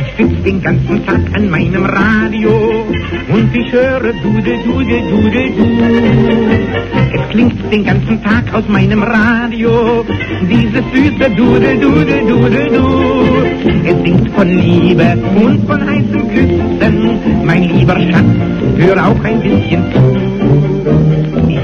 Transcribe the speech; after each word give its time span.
Ich 0.00 0.16
sitz 0.16 0.42
den 0.44 0.62
ganzen 0.62 1.04
Tag 1.04 1.20
an 1.34 1.50
meinem 1.50 1.84
Radio 1.84 2.86
und 3.32 3.54
ich 3.54 3.70
höre 3.70 4.12
Dude, 4.22 4.56
Dude, 4.64 4.98
Dude, 5.10 5.44
Du. 5.56 5.68
Es 7.12 7.28
klingt 7.28 7.72
den 7.72 7.84
ganzen 7.84 8.22
Tag 8.22 8.54
aus 8.54 8.66
meinem 8.68 9.02
Radio 9.02 10.04
dieses 10.48 10.84
süße 10.94 11.30
Dude, 11.36 11.76
Dude, 11.78 12.22
Dude, 12.26 12.66
Du. 12.72 12.86
Es 13.84 14.02
singt 14.02 14.30
von 14.30 14.48
Liebe 14.48 15.18
und 15.34 15.66
von 15.66 15.80
heißen 15.86 16.28
Küssen. 16.32 17.44
Mein 17.44 17.64
lieber 17.64 17.98
Schatz, 18.00 18.24
hör 18.78 19.06
auch 19.06 19.24
ein 19.24 19.40
bisschen 19.42 19.84
zu. 19.92 21.19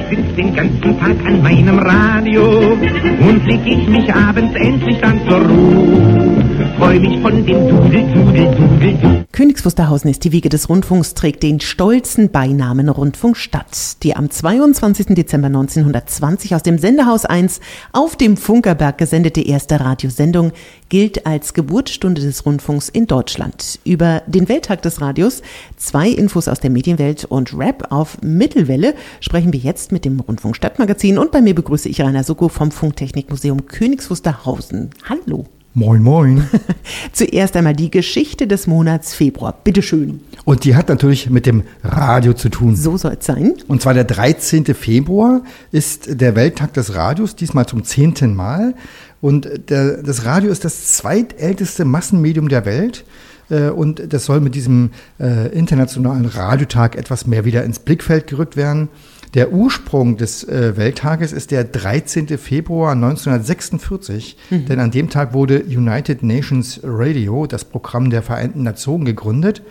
Ich 0.08 0.16
sitz 0.16 0.36
den 0.36 0.54
ganzen 0.54 0.98
Tag 1.00 1.16
an 1.26 1.42
meinem 1.42 1.78
Radio 1.80 2.72
und 2.72 3.46
leg 3.46 3.60
ich 3.64 3.88
mich 3.88 4.14
abends 4.14 4.54
endlich 4.54 4.98
dann 5.00 5.20
zur 5.26 5.38
Ruhe. 5.38 6.46
Freu 6.78 7.00
mich 7.00 7.18
von 7.20 7.44
dem 7.46 7.68
Dudel, 7.68 8.02
Dudel, 8.12 8.54
Dudel. 8.54 9.24
Königs 9.32 9.64
Wusterhausen 9.64 10.10
ist 10.10 10.24
die 10.24 10.32
Wiege 10.32 10.48
des 10.48 10.68
Rundfunks, 10.68 11.14
trägt 11.14 11.42
den 11.42 11.60
stolzen 11.60 12.30
Beinamen 12.30 12.88
Rundfunkstadt, 12.88 14.02
die 14.02 14.14
am 14.14 14.30
22. 14.30 15.08
Dezember 15.08 15.46
1920 15.46 16.54
aus 16.54 16.62
dem 16.62 16.78
Sendehaus 16.78 17.24
1 17.24 17.60
auf 17.92 18.16
dem 18.16 18.36
Funkerberg 18.36 18.98
gesendete 18.98 19.40
erste 19.40 19.80
Radiosendung 19.80 20.52
gilt 20.88 21.26
als 21.26 21.54
Geburtsstunde 21.54 22.20
des 22.20 22.46
Rundfunks 22.46 22.88
in 22.88 23.06
Deutschland. 23.06 23.80
Über 23.84 24.22
den 24.26 24.48
Welttag 24.48 24.82
des 24.82 25.00
Radios, 25.00 25.42
zwei 25.76 26.08
Infos 26.08 26.46
aus 26.46 26.60
der 26.60 26.70
Medienwelt 26.70 27.24
und 27.24 27.56
Rap 27.58 27.88
auf 27.90 28.18
Mittelwelle 28.22 28.94
sprechen 29.20 29.52
wir 29.52 29.60
jetzt 29.60 29.92
mit 29.92 29.95
dem 30.04 30.20
Rundfunk 30.20 30.56
Stadtmagazin 30.56 31.18
und 31.18 31.32
bei 31.32 31.40
mir 31.40 31.54
begrüße 31.54 31.88
ich 31.88 32.00
Rainer 32.00 32.24
Suko 32.24 32.48
vom 32.48 32.70
Funktechnikmuseum 32.70 33.66
Königs 33.66 34.10
Wusterhausen. 34.10 34.90
Hallo. 35.08 35.46
Moin, 35.74 36.02
moin. 36.02 36.48
Zuerst 37.12 37.54
einmal 37.54 37.74
die 37.74 37.90
Geschichte 37.90 38.46
des 38.46 38.66
Monats 38.66 39.12
Februar. 39.12 39.54
Bitte 39.62 39.82
schön. 39.82 40.20
Und 40.46 40.64
die 40.64 40.74
hat 40.74 40.88
natürlich 40.88 41.28
mit 41.28 41.44
dem 41.44 41.64
Radio 41.82 42.32
zu 42.32 42.48
tun. 42.48 42.74
So 42.76 42.96
soll 42.96 43.18
es 43.20 43.26
sein. 43.26 43.52
Und 43.68 43.82
zwar 43.82 43.92
der 43.92 44.04
13. 44.04 44.64
Februar 44.74 45.42
ist 45.72 46.20
der 46.20 46.34
Welttag 46.34 46.72
des 46.72 46.94
Radios, 46.94 47.36
diesmal 47.36 47.66
zum 47.66 47.84
zehnten 47.84 48.34
Mal. 48.34 48.74
Und 49.20 49.50
der, 49.68 50.02
das 50.02 50.24
Radio 50.24 50.50
ist 50.50 50.64
das 50.64 50.94
zweitälteste 50.94 51.84
Massenmedium 51.84 52.48
der 52.48 52.64
Welt. 52.64 53.04
Äh, 53.50 53.68
Und 53.68 54.12
das 54.12 54.24
soll 54.24 54.40
mit 54.40 54.54
diesem 54.54 54.90
äh, 55.20 55.48
internationalen 55.48 56.24
Radiotag 56.24 56.96
etwas 56.96 57.26
mehr 57.26 57.44
wieder 57.44 57.64
ins 57.64 57.80
Blickfeld 57.80 58.26
gerückt 58.26 58.56
werden. 58.56 58.88
Der 59.34 59.52
Ursprung 59.52 60.16
des 60.16 60.44
äh, 60.44 60.76
Welttages 60.76 61.32
ist 61.32 61.50
der 61.50 61.64
13. 61.64 62.38
Februar 62.38 62.92
1946, 62.92 64.36
denn 64.50 64.80
an 64.80 64.90
dem 64.90 65.10
Tag 65.10 65.34
wurde 65.34 65.62
United 65.64 66.22
Nations 66.22 66.80
Radio, 66.82 67.46
das 67.46 67.64
Programm 67.64 68.10
der 68.10 68.22
Vereinten 68.22 68.62
Nationen, 68.62 69.04
gegründet. 69.04 69.62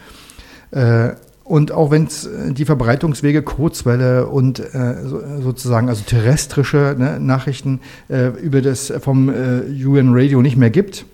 Äh, 0.71 1.11
und 1.45 1.71
auch 1.71 1.91
wenn 1.91 2.05
es 2.05 2.25
äh, 2.25 2.51
die 2.53 2.65
Verbreitungswege 2.65 3.43
Kurzwelle 3.43 4.27
und 4.27 4.59
äh, 4.59 5.03
so, 5.03 5.21
sozusagen 5.41 5.89
also 5.89 6.03
terrestrische 6.03 6.95
ne, 6.97 7.19
Nachrichten 7.19 7.81
äh, 8.09 8.29
über 8.41 8.61
das 8.61 8.91
vom 8.99 9.29
äh, 9.29 9.61
UN 9.85 10.09
Radio 10.13 10.41
nicht 10.41 10.57
mehr 10.57 10.71
gibt, 10.71 11.05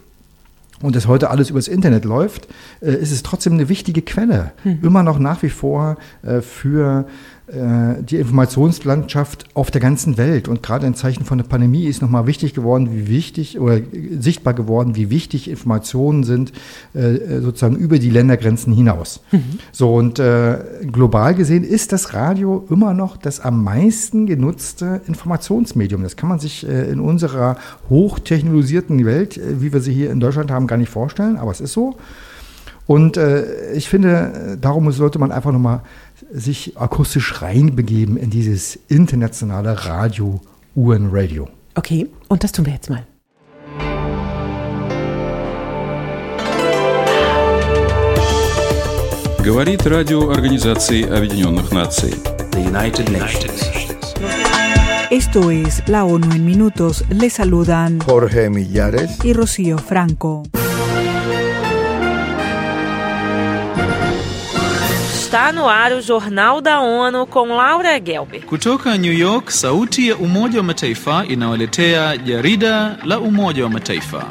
und 0.82 0.96
das 0.96 1.06
heute 1.06 1.30
alles 1.30 1.52
übers 1.52 1.68
Internet 1.68 2.06
läuft, 2.06 2.48
ist 2.80 3.12
es 3.12 3.22
trotzdem 3.22 3.54
eine 3.54 3.70
wichtige 3.70 4.02
Quelle. 4.02 4.52
Immer 4.82 5.04
noch 5.04 5.20
nach 5.20 5.44
wie 5.44 5.52
vor 5.52 5.98
für 6.42 7.06
die 7.54 8.16
Informationslandschaft 8.16 9.46
auf 9.56 9.72
der 9.72 9.82
ganzen 9.82 10.18
Welt. 10.18 10.48
Und 10.48 10.64
gerade 10.64 10.88
in 10.88 10.96
Zeichen 10.96 11.26
von 11.26 11.38
der 11.38 11.46
Pandemie 11.46 11.86
ist 11.86 12.02
nochmal 12.02 12.26
wichtig 12.28 12.54
geworden, 12.54 12.90
wie 12.94 13.08
wichtig 13.08 13.60
oder 13.60 13.78
äh, 13.78 13.84
sichtbar 14.20 14.54
geworden, 14.54 14.96
wie 14.96 15.10
wichtig 15.10 15.50
Informationen 15.50 16.24
sind, 16.24 16.54
äh, 16.94 17.40
sozusagen 17.42 17.76
über 17.76 18.00
die 18.00 18.10
Ländergrenzen 18.10 18.74
hinaus. 18.74 19.22
So, 19.72 19.96
und 19.96 20.20
äh, 20.20 20.58
global 20.92 21.36
gesehen 21.36 21.64
ist 21.64 21.92
das 21.92 22.14
Radio 22.14 22.66
immer 22.70 22.94
noch 22.94 23.18
das 23.18 23.40
am 23.40 23.64
meisten 23.64 24.26
genutzte 24.26 25.02
Informationsmedium. 25.08 26.04
Das 26.04 26.16
kann 26.16 26.30
man 26.30 26.40
sich 26.40 26.68
äh, 26.68 26.90
in 26.90 27.00
unserer 27.00 27.58
hochtechnologisierten 27.90 29.06
Welt, 29.06 29.38
äh, 29.38 29.62
wie 29.62 29.74
wir 29.74 29.80
sie 29.80 29.94
hier 29.94 30.12
in 30.12 30.20
Deutschland 30.20 30.52
haben, 30.52 30.68
gar 30.68 30.78
nicht 30.78 30.90
vorstellen, 30.90 31.38
aber 31.38 31.52
es 31.52 31.62
ist 31.62 31.74
so. 31.74 31.96
Und 32.88 33.16
äh, 33.16 33.72
ich 33.74 33.88
finde, 33.88 34.54
äh, 34.54 34.58
darum 34.58 34.92
sollte 34.92 35.20
man 35.20 35.32
einfach 35.32 35.52
nochmal 35.52 35.82
sich 36.33 36.77
akustisch 36.79 37.43
reinbegeben 37.43 38.17
in 38.17 38.31
dieses 38.31 38.79
internationale 38.89 39.85
Radio, 39.87 40.41
UN 40.75 41.09
Radio. 41.11 41.49
Okay, 41.75 42.09
und 42.29 42.43
das 42.43 42.53
tun 42.53 42.67
wir 42.67 42.73
jetzt 42.73 42.91
mal. 42.91 43.07
Говорит 49.43 49.87
радио 49.87 50.31
Организации 50.31 51.03
Объединенных 51.05 51.71
Наций. 51.73 52.13
The 52.53 52.59
United 52.59 53.09
Nations. 53.11 53.71
Esto 55.11 55.51
es 55.51 55.83
La 55.87 56.05
ONU 56.05 56.31
en 56.35 56.45
Minutos. 56.45 57.05
Le 57.11 57.31
saludan 57.31 58.01
Jorge 58.01 58.51
Millares. 58.51 59.19
y 59.25 59.33
Rocío 59.33 59.79
Franco. 59.79 60.43
Está 65.32 65.54
no 65.54 65.70
ar 65.70 65.94
o 65.94 66.02
Jornal 66.02 66.60
da 66.60 66.82
ONU 66.82 67.26
com 67.26 67.48
Laura 67.48 67.98
Gelber. 68.00 68.42
Kutoka 68.42 68.98
New 68.98 69.14
York, 69.14 69.50
sauti 69.50 70.10
ya 70.10 70.18
Umoja 70.18 70.58
wa 70.58 70.64
Mataifa 70.64 71.26
inawaletea 71.26 72.18
jarida 72.26 72.98
la 73.06 73.18
Umoja 73.18 73.64
wa 73.64 73.70
Mataifa. 73.70 74.26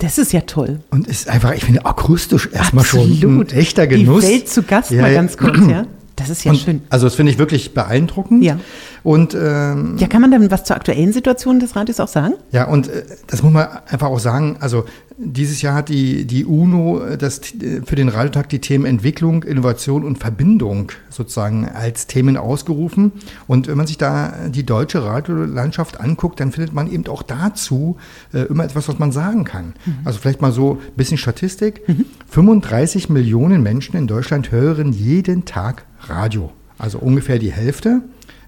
Das 0.00 0.18
ist 0.18 0.32
ja 0.32 0.40
toll. 0.40 0.80
Und 0.90 1.06
ist 1.06 1.28
einfach, 1.28 1.52
ich 1.54 1.64
finde, 1.64 1.86
akustisch 1.86 2.48
erstmal 2.52 2.84
schon 2.84 3.02
ein 3.02 3.12
Absolut. 3.12 3.52
echter 3.52 3.86
Genuss. 3.86 4.24
Die 4.24 4.32
Welt 4.32 4.48
zu 4.48 4.64
Gast, 4.64 4.90
Ja, 4.90 5.02
mal 5.02 5.14
ganz 5.14 5.36
kurz, 5.36 5.58
ja. 5.68 5.86
Das 6.16 6.30
ist 6.30 6.44
ja 6.44 6.52
Und, 6.52 6.58
schön. 6.58 6.80
Also 6.90 7.06
das 7.06 7.14
finde 7.14 7.32
ich 7.32 7.38
wirklich 7.38 7.74
beeindruckend. 7.74 8.44
Ja. 8.44 8.58
Und 9.02 9.34
ähm, 9.34 9.96
Ja, 9.98 10.06
kann 10.06 10.22
man 10.22 10.30
dann 10.30 10.50
was 10.50 10.64
zur 10.64 10.76
aktuellen 10.76 11.12
Situation 11.12 11.60
des 11.60 11.74
Radios 11.76 12.00
auch 12.00 12.08
sagen? 12.08 12.34
Ja, 12.52 12.68
und 12.68 12.88
äh, 12.88 13.04
das 13.26 13.42
muss 13.42 13.52
man 13.52 13.66
einfach 13.88 14.08
auch 14.08 14.20
sagen. 14.20 14.56
Also 14.60 14.84
dieses 15.16 15.62
Jahr 15.62 15.74
hat 15.74 15.88
die, 15.88 16.24
die 16.24 16.44
UNO 16.44 17.00
äh, 17.00 17.18
das, 17.18 17.40
äh, 17.54 17.82
für 17.84 17.96
den 17.96 18.08
Radiotag 18.08 18.48
die 18.48 18.60
Themen 18.60 18.84
Entwicklung, 18.84 19.42
Innovation 19.42 20.04
und 20.04 20.18
Verbindung 20.18 20.92
sozusagen 21.10 21.68
als 21.68 22.06
Themen 22.06 22.36
ausgerufen. 22.36 23.12
Und 23.46 23.68
wenn 23.68 23.76
man 23.76 23.86
sich 23.86 23.98
da 23.98 24.34
die 24.48 24.64
deutsche 24.64 25.04
Radiolandschaft 25.04 26.00
anguckt, 26.00 26.40
dann 26.40 26.52
findet 26.52 26.72
man 26.72 26.90
eben 26.90 27.06
auch 27.08 27.22
dazu 27.22 27.96
äh, 28.32 28.42
immer 28.42 28.64
etwas, 28.64 28.88
was 28.88 28.98
man 28.98 29.12
sagen 29.12 29.44
kann. 29.44 29.74
Also 30.04 30.18
vielleicht 30.18 30.40
mal 30.40 30.52
so 30.52 30.78
ein 30.80 30.96
bisschen 30.96 31.18
Statistik. 31.18 31.82
35 32.30 33.08
Millionen 33.08 33.62
Menschen 33.62 33.96
in 33.96 34.06
Deutschland 34.06 34.50
hören 34.52 34.92
jeden 34.92 35.44
Tag 35.44 35.84
Radio. 36.08 36.52
Also 36.78 36.98
ungefähr 36.98 37.38
die 37.38 37.52
Hälfte. 37.52 38.02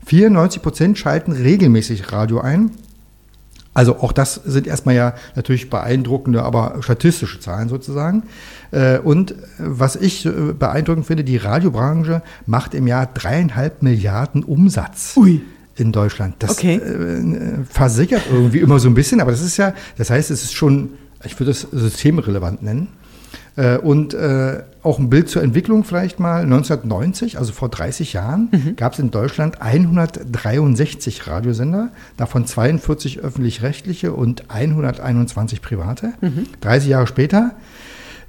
94 0.06 0.62
Prozent 0.62 0.99
schalten 0.99 1.33
regelmäßig 1.33 2.12
Radio 2.12 2.41
ein. 2.41 2.71
Also 3.75 3.97
auch 3.99 4.12
das 4.12 4.34
sind 4.44 4.67
erstmal 4.67 4.94
ja 4.94 5.15
natürlich 5.34 5.69
beeindruckende, 5.69 6.43
aber 6.43 6.77
statistische 6.81 7.41
Zahlen 7.41 7.69
sozusagen. 7.69 8.22
Äh, 8.71 8.99
Und 9.00 9.34
was 9.59 9.97
ich 9.97 10.25
äh, 10.25 10.31
beeindruckend 10.59 11.06
finde, 11.06 11.25
die 11.25 11.37
Radiobranche 11.37 12.22
macht 12.47 12.72
im 12.75 12.87
Jahr 12.87 13.06
dreieinhalb 13.06 13.83
Milliarden 13.83 14.44
Umsatz. 14.44 15.15
Ui. 15.17 15.43
In 15.77 15.93
Deutschland. 15.93 16.37
Das 16.38 16.53
Okay. 16.53 16.77
äh, 16.77 17.65
versickert 17.69 18.23
irgendwie 18.33 18.61
immer 18.61 18.78
so 18.78 18.88
ein 18.88 18.94
bisschen, 18.94 19.21
aber 19.21 19.31
das 19.33 19.43
ist 19.43 19.59
ja, 19.59 19.75
das 19.99 20.09
heißt, 20.09 20.31
es 20.31 20.43
ist 20.44 20.55
schon, 20.55 20.91
ich 21.23 21.38
würde 21.38 21.50
es 21.50 21.67
systemrelevant 21.71 22.62
nennen. 22.62 22.88
Äh, 23.56 23.78
Und 23.78 24.15
äh, 24.15 24.62
auch 24.83 24.99
ein 24.99 25.11
Bild 25.11 25.28
zur 25.28 25.43
Entwicklung 25.43 25.83
vielleicht 25.83 26.21
mal. 26.21 26.43
1990, 26.43 27.39
also 27.39 27.53
vor 27.53 27.69
30 27.69 28.12
Jahren, 28.12 28.75
gab 28.77 28.93
es 28.93 28.99
in 29.00 29.11
Deutschland 29.11 29.61
163 29.61 31.27
Radiosender, 31.27 31.89
davon 32.17 32.47
42 32.47 33.19
öffentlich-rechtliche 33.21 34.12
und 34.12 34.50
121 34.50 35.61
private. 35.61 36.12
30 36.61 36.88
Jahre 36.88 37.06
später 37.08 37.53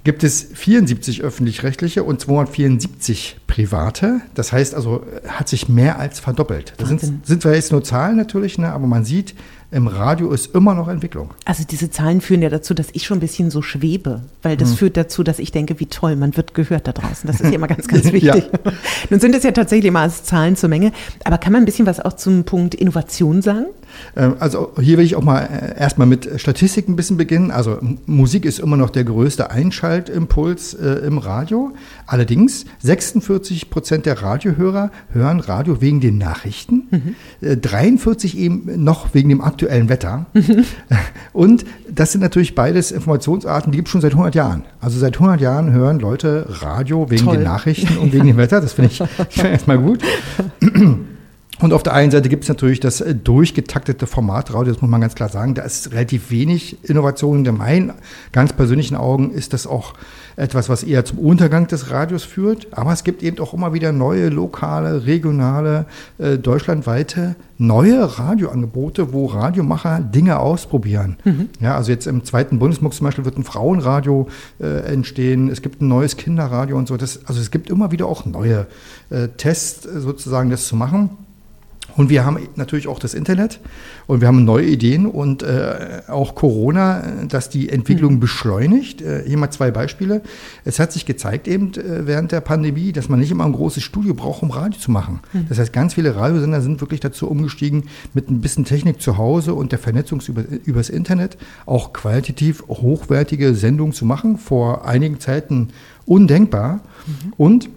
gibt 0.03 0.23
es 0.23 0.47
74 0.53 1.21
öffentlich-rechtliche 1.21 2.03
und 2.03 2.21
274 2.21 3.37
private. 3.45 4.21
Das 4.35 4.53
heißt 4.53 4.73
also, 4.73 5.03
hat 5.27 5.49
sich 5.49 5.67
mehr 5.67 5.99
als 5.99 6.19
verdoppelt. 6.19 6.73
Das 6.77 6.87
sind, 6.87 7.25
sind 7.25 7.41
zwar 7.41 7.53
jetzt 7.53 7.71
nur 7.71 7.83
Zahlen 7.83 8.15
natürlich, 8.15 8.57
ne, 8.57 8.71
aber 8.71 8.87
man 8.87 9.03
sieht, 9.03 9.35
im 9.69 9.87
Radio 9.87 10.31
ist 10.31 10.55
immer 10.55 10.73
noch 10.73 10.87
Entwicklung. 10.87 11.31
Also 11.43 11.63
diese 11.69 11.89
Zahlen 11.91 12.21
führen 12.21 12.41
ja 12.41 12.49
dazu, 12.49 12.73
dass 12.73 12.87
ich 12.93 13.05
schon 13.05 13.17
ein 13.17 13.21
bisschen 13.21 13.51
so 13.51 13.61
schwebe, 13.61 14.21
weil 14.41 14.55
das 14.55 14.75
führt 14.75 14.95
dazu, 14.95 15.23
dass 15.23 15.39
ich 15.39 15.51
denke, 15.51 15.79
wie 15.81 15.87
toll, 15.87 16.15
man 16.15 16.37
wird 16.37 16.53
gehört 16.53 16.87
da 16.87 16.93
draußen. 16.93 17.27
Das 17.27 17.41
ist 17.41 17.49
ja 17.49 17.55
immer 17.55 17.67
ganz, 17.67 17.87
ganz 17.87 18.05
Ja. 18.11 18.33
wichtig. 18.35 18.49
Nun 19.09 19.19
sind 19.19 19.35
es 19.35 19.43
ja 19.43 19.51
tatsächlich 19.51 19.89
immer 19.89 19.99
als 19.99 20.23
Zahlen 20.23 20.55
zur 20.55 20.69
Menge, 20.69 20.93
aber 21.25 21.37
kann 21.37 21.51
man 21.51 21.63
ein 21.63 21.65
bisschen 21.65 21.85
was 21.85 21.99
auch 21.99 22.13
zum 22.13 22.45
Punkt 22.45 22.75
Innovation 22.75 23.41
sagen? 23.41 23.65
Ähm, 24.15 24.35
Also 24.39 24.71
hier 24.79 24.97
will 24.97 25.05
ich 25.05 25.15
auch 25.17 25.23
mal 25.23 25.41
äh, 25.41 25.77
erstmal 25.79 26.07
mit 26.07 26.29
Statistik 26.39 26.87
ein 26.87 26.95
bisschen 26.95 27.17
beginnen. 27.17 27.51
Also 27.51 27.77
Musik 28.05 28.45
ist 28.45 28.59
immer 28.59 28.77
noch 28.77 28.89
der 28.89 29.03
größte 29.03 29.51
Einschaltimpuls 29.51 30.75
äh, 30.75 31.05
im 31.05 31.17
Radio. 31.17 31.73
Allerdings 32.07 32.65
46 32.79 33.69
Prozent 33.69 34.05
der 34.05 34.21
Radiohörer 34.21 34.91
hören 35.11 35.41
Radio 35.41 35.81
wegen 35.81 35.99
den 35.99 36.17
Nachrichten, 36.17 37.15
äh, 37.41 37.57
43 37.57 38.37
eben 38.37 38.83
noch 38.83 39.13
wegen 39.13 39.29
dem 39.29 39.41
aktuellen 39.41 39.89
Wetter. 39.89 40.25
Und 41.33 41.65
das 41.93 42.13
sind 42.13 42.21
natürlich 42.21 42.55
beides 42.55 42.91
Informationsarten, 42.91 43.71
die 43.71 43.77
gibt 43.77 43.89
es 43.89 43.91
schon 43.91 44.01
seit 44.01 44.13
100 44.13 44.35
Jahren. 44.35 44.63
Also 44.79 44.97
seit 44.99 45.15
100 45.15 45.41
Jahren 45.41 45.71
hören 45.73 45.99
Leute 45.99 46.47
Radio 46.61 47.09
wegen 47.09 47.25
Toll. 47.25 47.37
den 47.37 47.43
Nachrichten 47.43 47.97
und 47.97 48.13
wegen 48.13 48.25
dem 48.27 48.37
Wetter. 48.37 48.61
Das 48.61 48.73
finde 48.73 48.91
ich, 48.91 49.37
erstmal 49.43 49.77
gut. 49.77 49.99
Und 51.59 51.73
auf 51.73 51.81
der 51.81 51.93
einen 51.93 52.11
Seite 52.11 52.29
gibt 52.29 52.43
es 52.43 52.49
natürlich 52.49 52.79
das 52.79 53.01
äh, 53.01 53.15
durchgetaktete 53.15 54.05
Formatradio, 54.05 54.73
das 54.73 54.81
muss 54.81 54.91
man 54.91 55.01
ganz 55.01 55.15
klar 55.15 55.29
sagen. 55.29 55.55
Da 55.55 55.63
ist 55.63 55.91
relativ 55.91 56.29
wenig 56.29 56.77
Innovation. 56.87 57.43
In 57.43 57.57
meinen 57.57 57.93
ganz 58.31 58.53
persönlichen 58.53 58.95
Augen 58.95 59.31
ist 59.31 59.53
das 59.53 59.65
auch 59.65 59.95
etwas, 60.35 60.69
was 60.69 60.83
eher 60.83 61.03
zum 61.03 61.17
Untergang 61.17 61.65
des 61.65 61.89
Radios 61.89 62.23
führt. 62.23 62.67
Aber 62.71 62.93
es 62.93 63.03
gibt 63.03 63.23
eben 63.23 63.39
auch 63.39 63.55
immer 63.55 63.73
wieder 63.73 63.91
neue, 63.91 64.29
lokale, 64.29 65.07
regionale, 65.07 65.87
äh, 66.19 66.37
deutschlandweite, 66.37 67.35
neue 67.57 68.19
Radioangebote, 68.19 69.11
wo 69.11 69.25
Radiomacher 69.25 69.99
Dinge 69.99 70.37
ausprobieren. 70.37 71.17
Ja, 71.59 71.75
also 71.75 71.91
jetzt 71.91 72.05
im 72.05 72.23
zweiten 72.23 72.59
Bundesmux 72.59 72.97
zum 72.97 73.05
Beispiel 73.05 73.25
wird 73.25 73.39
ein 73.39 73.43
Frauenradio 73.43 74.27
äh, 74.59 74.93
entstehen. 74.93 75.49
Es 75.49 75.63
gibt 75.63 75.81
ein 75.81 75.87
neues 75.87 76.17
Kinderradio 76.17 76.77
und 76.77 76.87
so. 76.87 76.97
Das, 76.97 77.25
also 77.25 77.41
es 77.41 77.49
gibt 77.49 77.71
immer 77.71 77.91
wieder 77.91 78.05
auch 78.05 78.25
neue 78.25 78.67
äh, 79.09 79.29
Tests 79.29 79.87
äh, 79.87 79.99
sozusagen, 79.99 80.51
das 80.51 80.67
zu 80.67 80.75
machen. 80.75 81.09
Und 81.97 82.09
wir 82.09 82.23
haben 82.23 82.37
natürlich 82.55 82.87
auch 82.87 82.99
das 82.99 83.15
Internet 83.15 83.59
und 84.05 84.21
wir 84.21 84.27
haben 84.27 84.45
neue 84.45 84.65
Ideen 84.67 85.07
und 85.07 85.41
äh, 85.41 86.01
auch 86.07 86.35
Corona, 86.35 86.99
äh, 86.99 87.27
das 87.27 87.49
die 87.49 87.69
Entwicklung 87.69 88.19
beschleunigt. 88.19 89.01
Äh, 89.01 89.23
hier 89.25 89.37
mal 89.37 89.49
zwei 89.49 89.71
Beispiele. 89.71 90.21
Es 90.63 90.79
hat 90.79 90.93
sich 90.93 91.07
gezeigt 91.07 91.47
eben 91.47 91.73
äh, 91.73 92.05
während 92.05 92.31
der 92.31 92.41
Pandemie, 92.41 92.91
dass 92.91 93.09
man 93.09 93.19
nicht 93.19 93.31
immer 93.31 93.45
ein 93.45 93.51
großes 93.51 93.81
Studio 93.81 94.13
braucht, 94.13 94.43
um 94.43 94.51
Radio 94.51 94.79
zu 94.79 94.91
machen. 94.91 95.19
Das 95.49 95.57
heißt, 95.57 95.73
ganz 95.73 95.95
viele 95.95 96.15
Radiosender 96.15 96.61
sind 96.61 96.81
wirklich 96.81 96.99
dazu 96.99 97.27
umgestiegen, 97.27 97.85
mit 98.13 98.29
ein 98.29 98.41
bisschen 98.41 98.63
Technik 98.63 99.01
zu 99.01 99.17
Hause 99.17 99.55
und 99.55 99.71
der 99.71 99.79
Vernetzung 99.79 100.21
über, 100.27 100.43
übers 100.65 100.89
Internet 100.89 101.37
auch 101.65 101.93
qualitativ 101.93 102.63
hochwertige 102.67 103.55
Sendungen 103.55 103.93
zu 103.93 104.05
machen. 104.05 104.37
Vor 104.37 104.85
einigen 104.85 105.19
Zeiten 105.19 105.69
undenkbar. 106.05 106.81
Und 107.37 107.69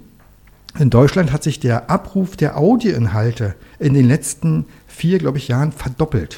in 0.79 0.91
Deutschland 0.91 1.33
hat 1.33 1.43
sich 1.43 1.59
der 1.61 1.91
Abruf 1.91 2.37
der 2.37 2.57
Audioinhalte 2.59 3.55
in 3.79 3.95
den 3.95 4.07
letzten 4.07 4.67
vier, 4.87 5.19
glaube 5.19 5.39
ich, 5.39 5.49
Jahren 5.49 5.73
verdoppelt. 5.73 6.37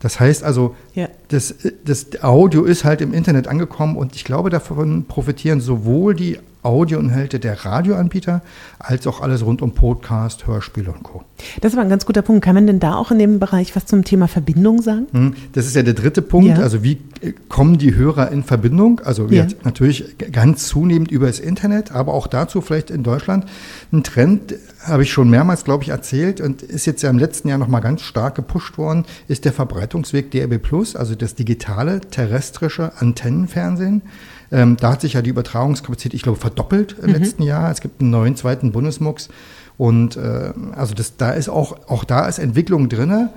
Das 0.00 0.18
heißt 0.20 0.42
also, 0.44 0.74
Ja. 0.94 1.08
das, 1.28 1.54
das 1.84 2.06
Audio 2.22 2.64
ist 2.64 2.84
halt 2.84 3.00
im 3.00 3.12
Internet 3.14 3.48
angekommen 3.48 3.96
und 3.96 4.16
ich 4.16 4.24
glaube, 4.24 4.50
davon 4.50 5.04
profitieren 5.06 5.60
sowohl 5.60 6.14
die 6.14 6.38
Audioinhalte 6.62 7.40
der 7.40 7.64
Radioanbieter 7.64 8.42
als 8.78 9.06
auch 9.06 9.20
alles 9.20 9.44
rund 9.44 9.62
um 9.62 9.72
Podcast, 9.72 10.46
Hörspiele 10.46 10.92
und 10.92 11.02
Co. 11.02 11.22
Das 11.60 11.74
war 11.76 11.82
ein 11.82 11.88
ganz 11.88 12.06
guter 12.06 12.22
Punkt. 12.22 12.44
Kann 12.44 12.54
man 12.54 12.66
denn 12.66 12.78
da 12.78 12.94
auch 12.94 13.10
in 13.10 13.18
dem 13.18 13.40
Bereich 13.40 13.74
was 13.74 13.86
zum 13.86 14.04
Thema 14.04 14.28
Verbindung 14.28 14.80
sagen? 14.80 15.06
Hm, 15.12 15.34
Das 15.52 15.66
ist 15.66 15.74
ja 15.74 15.82
der 15.82 15.94
dritte 15.94 16.22
Punkt. 16.22 16.50
Ja. 16.50 16.62
Also 16.62 16.84
wie 16.84 16.98
äh, 17.20 17.32
kommen 17.48 17.78
die 17.78 17.94
Hörer 17.94 18.30
in 18.30 18.44
Verbindung? 18.44 19.00
Also 19.04 19.26
Ja. 19.26 19.42
jetzt 19.42 19.64
natürlich 19.64 20.16
ganz 20.30 20.68
zunehmend 20.68 21.10
über 21.10 21.26
das 21.26 21.40
Internet, 21.40 21.92
aber 21.92 22.14
auch 22.14 22.26
dazu 22.28 22.60
vielleicht 22.60 22.90
in 22.90 23.02
Deutschland 23.02 23.46
ein 23.92 24.04
Trend, 24.04 24.54
habe 24.84 25.02
ich 25.02 25.12
schon 25.12 25.30
mehrmals, 25.30 25.64
glaube 25.64 25.82
ich, 25.84 25.90
erzählt 25.90 26.40
und 26.40 26.62
ist 26.62 26.86
jetzt 26.86 27.02
ja 27.02 27.10
im 27.10 27.18
letzten 27.18 27.48
Jahr 27.48 27.58
nochmal 27.58 27.80
ganz 27.80 28.02
stark 28.02 28.34
gepusht 28.36 28.78
worden, 28.78 29.04
ist 29.28 29.44
der 29.44 29.52
Verbreitungsweg 29.52 30.30
DRB 30.30 30.58
Plus, 30.62 30.96
also 30.96 31.14
das 31.14 31.34
digitale 31.34 32.00
terrestrische 32.00 32.92
Antennenfernsehen. 32.98 34.02
Ähm, 34.52 34.76
da 34.76 34.92
hat 34.92 35.00
sich 35.00 35.14
ja 35.14 35.22
die 35.22 35.30
Übertragungskapazität, 35.30 36.14
ich 36.14 36.22
glaube, 36.22 36.38
verdoppelt 36.38 36.96
im 37.02 37.10
letzten 37.10 37.42
Jahr. 37.42 37.70
Es 37.70 37.80
gibt 37.80 38.00
einen 38.00 38.10
neuen 38.10 38.36
zweiten 38.36 38.70
Bundesmux. 38.70 39.30
Und 39.78 40.16
äh, 40.16 40.52
also 40.76 40.94
das, 40.94 41.16
da 41.16 41.32
ist 41.32 41.48
auch, 41.48 41.88
auch 41.88 42.04
da 42.04 42.26
ist 42.26 42.38
Entwicklung 42.38 42.88
drinne. 42.88 43.30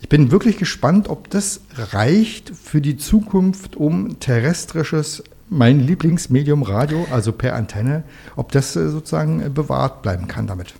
Ich 0.00 0.08
bin 0.08 0.30
wirklich 0.30 0.58
gespannt, 0.58 1.08
ob 1.08 1.30
das 1.30 1.60
reicht 1.92 2.52
für 2.56 2.80
die 2.80 2.96
Zukunft, 2.96 3.76
um 3.76 4.18
terrestrisches, 4.18 5.22
mein 5.48 5.80
Lieblingsmedium 5.80 6.62
Radio, 6.62 7.06
also 7.10 7.32
per 7.32 7.54
Antenne, 7.54 8.02
ob 8.36 8.50
das 8.52 8.74
äh, 8.76 8.88
sozusagen 8.88 9.40
äh, 9.42 9.48
bewahrt 9.48 10.02
bleiben 10.02 10.26
kann 10.26 10.46
damit. 10.46 10.74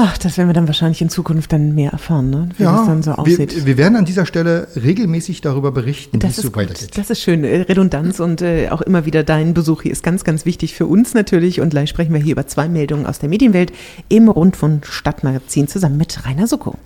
Ach, 0.00 0.16
das 0.16 0.38
werden 0.38 0.48
wir 0.48 0.54
dann 0.54 0.68
wahrscheinlich 0.68 1.02
in 1.02 1.08
Zukunft 1.08 1.52
dann 1.52 1.74
mehr 1.74 1.90
erfahren, 1.90 2.30
ne? 2.30 2.48
wie 2.56 2.62
das 2.62 2.86
dann 2.86 3.02
so 3.02 3.10
aussieht. 3.12 3.56
wir, 3.56 3.66
wir 3.66 3.76
werden 3.78 3.96
an 3.96 4.04
dieser 4.04 4.26
Stelle 4.26 4.68
regelmäßig 4.76 5.40
darüber 5.40 5.72
berichten, 5.72 6.14
wie 6.14 6.18
Das 6.20 6.32
es 6.32 6.38
ist, 6.38 6.44
so 6.44 6.54
weitergeht. 6.54 6.96
das 6.96 7.10
ist 7.10 7.20
schön. 7.20 7.42
Äh, 7.42 7.62
Redundanz 7.62 8.20
und 8.20 8.40
äh, 8.40 8.68
auch 8.70 8.80
immer 8.80 9.06
wieder 9.06 9.24
dein 9.24 9.54
Besuch 9.54 9.82
hier 9.82 9.90
ist 9.90 10.04
ganz, 10.04 10.22
ganz 10.22 10.46
wichtig 10.46 10.74
für 10.74 10.86
uns 10.86 11.14
natürlich. 11.14 11.60
Und 11.60 11.70
gleich 11.70 11.90
sprechen 11.90 12.14
wir 12.14 12.20
hier 12.20 12.30
über 12.30 12.46
zwei 12.46 12.68
Meldungen 12.68 13.06
aus 13.06 13.18
der 13.18 13.28
Medienwelt 13.28 13.72
im 14.08 14.28
Rundfunk 14.28 14.86
Stadtmagazin 14.86 15.66
zusammen 15.66 15.96
mit 15.96 16.24
Rainer 16.24 16.46
Sucko. 16.46 16.76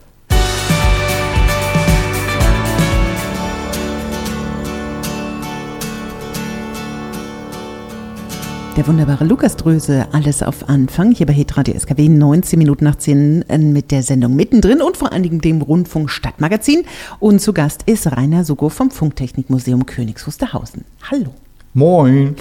Der 8.76 8.86
wunderbare 8.86 9.26
Lukas 9.26 9.56
Dröse, 9.56 10.06
alles 10.12 10.42
auf 10.42 10.66
Anfang, 10.70 11.12
hier 11.12 11.26
bei 11.26 11.34
Hitradio 11.34 11.78
SKW, 11.78 12.08
19 12.08 12.58
Minuten 12.58 12.84
nach 12.84 12.96
10 12.96 13.44
äh, 13.50 13.58
mit 13.58 13.90
der 13.90 14.02
Sendung 14.02 14.34
mittendrin 14.34 14.80
und 14.80 14.96
vor 14.96 15.12
allen 15.12 15.22
Dingen 15.22 15.42
dem 15.42 15.60
Rundfunk 15.60 16.10
Stadtmagazin. 16.10 16.84
Und 17.20 17.40
zu 17.40 17.52
Gast 17.52 17.82
ist 17.84 18.10
Rainer 18.10 18.44
Sugo 18.44 18.70
vom 18.70 18.90
Funktechnikmuseum 18.90 19.84
Königs 19.84 20.26
Wusterhausen. 20.26 20.86
Hallo. 21.10 21.34
Moin. 21.74 22.34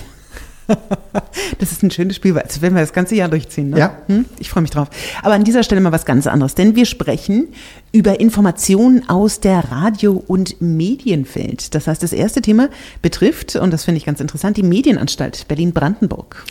Das 1.60 1.72
ist 1.72 1.84
ein 1.84 1.92
schönes 1.92 2.16
Spiel, 2.16 2.38
als 2.38 2.62
wenn 2.62 2.74
wir 2.74 2.82
das 2.82 2.94
ganze 2.94 3.16
Jahr 3.16 3.30
durchziehen. 3.30 3.70
Ne? 3.70 3.80
Ja. 3.80 3.98
Hm? 4.08 4.26
Ich 4.40 4.50
freue 4.50 4.62
mich 4.64 4.72
drauf. 4.72 4.90
Aber 5.22 5.34
an 5.34 5.44
dieser 5.44 5.64
Stelle 5.64 5.82
mal 5.82 5.92
was 5.92 6.06
ganz 6.06 6.28
anderes, 6.28 6.56
denn 6.56 6.76
wir 6.76 6.86
sprechen 6.86 7.50
über 7.92 8.20
Informationen 8.20 9.08
aus 9.10 9.40
der 9.40 9.72
Radio- 9.72 10.24
und 10.28 10.62
Medienwelt. 10.62 11.76
Das 11.76 11.88
heißt, 11.88 12.02
das 12.02 12.14
erste 12.14 12.42
Thema 12.42 12.70
betrifft, 13.02 13.56
und 13.56 13.72
das 13.72 13.86
finde 13.86 13.98
ich 13.98 14.06
ganz 14.06 14.20
interessant, 14.20 14.58
die 14.58 14.64
Medienanstalt 14.64 15.48
Berlin-Brandenburg. 15.48 16.44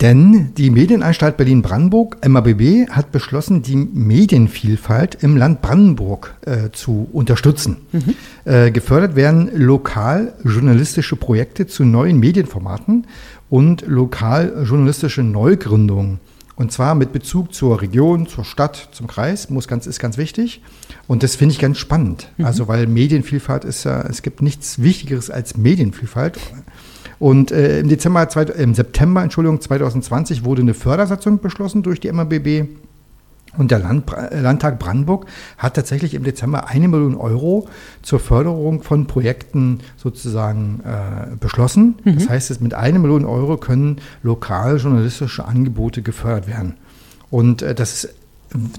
Denn 0.00 0.52
die 0.58 0.70
Medienanstalt 0.70 1.36
Berlin-Brandenburg, 1.36 2.26
MABB, 2.26 2.90
hat 2.90 3.12
beschlossen, 3.12 3.62
die 3.62 3.76
Medienvielfalt 3.76 5.22
im 5.22 5.36
Land 5.36 5.62
Brandenburg 5.62 6.34
äh, 6.44 6.70
zu 6.72 7.08
unterstützen. 7.12 7.76
Äh, 8.44 8.72
gefördert 8.72 9.16
werden 9.16 9.50
lokal 9.54 10.34
journalistische 10.44 11.16
Projekte 11.16 11.66
zu 11.66 11.84
neuen 11.84 12.18
Medienformaten 12.18 13.06
und 13.54 13.84
lokal 13.86 14.64
journalistische 14.66 15.22
Neugründungen. 15.22 16.18
Und 16.56 16.72
zwar 16.72 16.96
mit 16.96 17.12
Bezug 17.12 17.54
zur 17.54 17.80
Region, 17.80 18.26
zur 18.26 18.44
Stadt, 18.44 18.88
zum 18.90 19.06
Kreis, 19.06 19.48
muss 19.48 19.68
ganz, 19.68 19.86
ist 19.86 20.00
ganz 20.00 20.18
wichtig. 20.18 20.60
Und 21.06 21.22
das 21.22 21.36
finde 21.36 21.52
ich 21.52 21.60
ganz 21.60 21.78
spannend. 21.78 22.32
Also, 22.42 22.66
weil 22.66 22.88
Medienvielfalt 22.88 23.64
ist 23.64 23.84
ja, 23.84 24.00
es 24.08 24.22
gibt 24.22 24.42
nichts 24.42 24.82
Wichtigeres 24.82 25.30
als 25.30 25.56
Medienvielfalt. 25.56 26.36
Und 27.20 27.52
äh, 27.52 27.78
im, 27.78 27.88
Dezember, 27.88 28.28
zwei, 28.28 28.42
im 28.42 28.74
September 28.74 29.22
Entschuldigung, 29.22 29.60
2020 29.60 30.44
wurde 30.44 30.62
eine 30.62 30.74
Fördersatzung 30.74 31.38
beschlossen 31.38 31.84
durch 31.84 32.00
die 32.00 32.10
MABB. 32.10 32.66
Und 33.56 33.70
der 33.70 33.78
Land, 33.78 34.04
Landtag 34.32 34.78
Brandenburg 34.78 35.26
hat 35.58 35.74
tatsächlich 35.74 36.14
im 36.14 36.24
Dezember 36.24 36.68
eine 36.68 36.88
Million 36.88 37.16
Euro 37.16 37.68
zur 38.02 38.20
Förderung 38.20 38.82
von 38.82 39.06
Projekten 39.06 39.80
sozusagen 39.96 40.80
äh, 40.84 41.36
beschlossen. 41.36 41.96
Das 42.04 42.28
heißt, 42.28 42.60
mit 42.60 42.74
einer 42.74 42.98
Million 42.98 43.24
Euro 43.24 43.56
können 43.56 43.98
lokal 44.22 44.78
journalistische 44.78 45.44
Angebote 45.44 46.02
gefördert 46.02 46.48
werden. 46.48 46.74
Und 47.30 47.62
äh, 47.62 47.74
das 47.74 48.08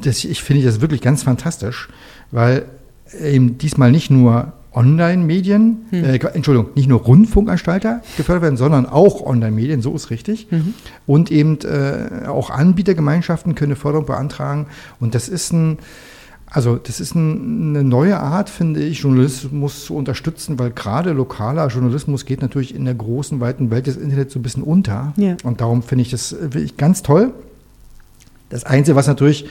das, 0.02 0.24
ich 0.24 0.42
finde 0.42 0.64
das 0.64 0.82
wirklich 0.82 1.02
ganz 1.02 1.24
fantastisch, 1.24 1.90
weil 2.32 2.66
eben 3.22 3.58
diesmal 3.58 3.92
nicht 3.92 4.10
nur 4.10 4.54
Online-Medien, 4.76 5.86
äh, 5.92 6.20
Entschuldigung, 6.34 6.72
nicht 6.76 6.90
nur 6.90 7.00
Rundfunkanstalter 7.00 8.02
gefördert 8.18 8.44
werden, 8.44 8.58
sondern 8.58 8.86
auch 8.86 9.26
Online-Medien, 9.26 9.82
so 9.82 9.96
ist 9.96 10.10
richtig. 10.10 10.48
Und 11.08 11.32
eben 11.32 11.60
äh, 11.62 12.28
auch 12.28 12.50
Anbietergemeinschaften 12.50 13.56
können 13.56 13.72
eine 13.72 13.76
Förderung 13.78 14.06
beantragen. 14.06 14.68
Und 15.00 15.16
das 15.16 15.30
ist 15.30 15.54
ein, 15.54 15.78
also 16.48 16.76
das 16.76 17.00
ist 17.00 17.16
ein, 17.16 17.76
eine 17.76 17.84
neue 17.84 18.20
Art, 18.20 18.50
finde 18.50 18.82
ich, 18.82 19.00
Journalismus 19.00 19.86
zu 19.86 19.96
unterstützen, 19.96 20.60
weil 20.60 20.72
gerade 20.72 21.14
lokaler 21.14 21.68
Journalismus 21.68 22.26
geht 22.26 22.42
natürlich 22.42 22.76
in 22.76 22.86
der 22.86 22.96
großen, 22.96 23.40
weiten 23.40 23.72
Welt 23.72 23.88
des 23.88 23.98
Internets 23.98 24.34
so 24.34 24.40
ein 24.40 24.44
bisschen 24.44 24.64
unter. 24.64 25.14
Ja. 25.16 25.38
Und 25.44 25.62
darum 25.62 25.84
finde 25.84 26.04
ich 26.04 26.12
das 26.12 26.36
wirklich 26.40 26.78
ganz 26.78 27.02
toll. 27.02 27.34
Das 28.50 28.64
Einzige, 28.64 28.96
was 28.96 29.08
natürlich, 29.08 29.48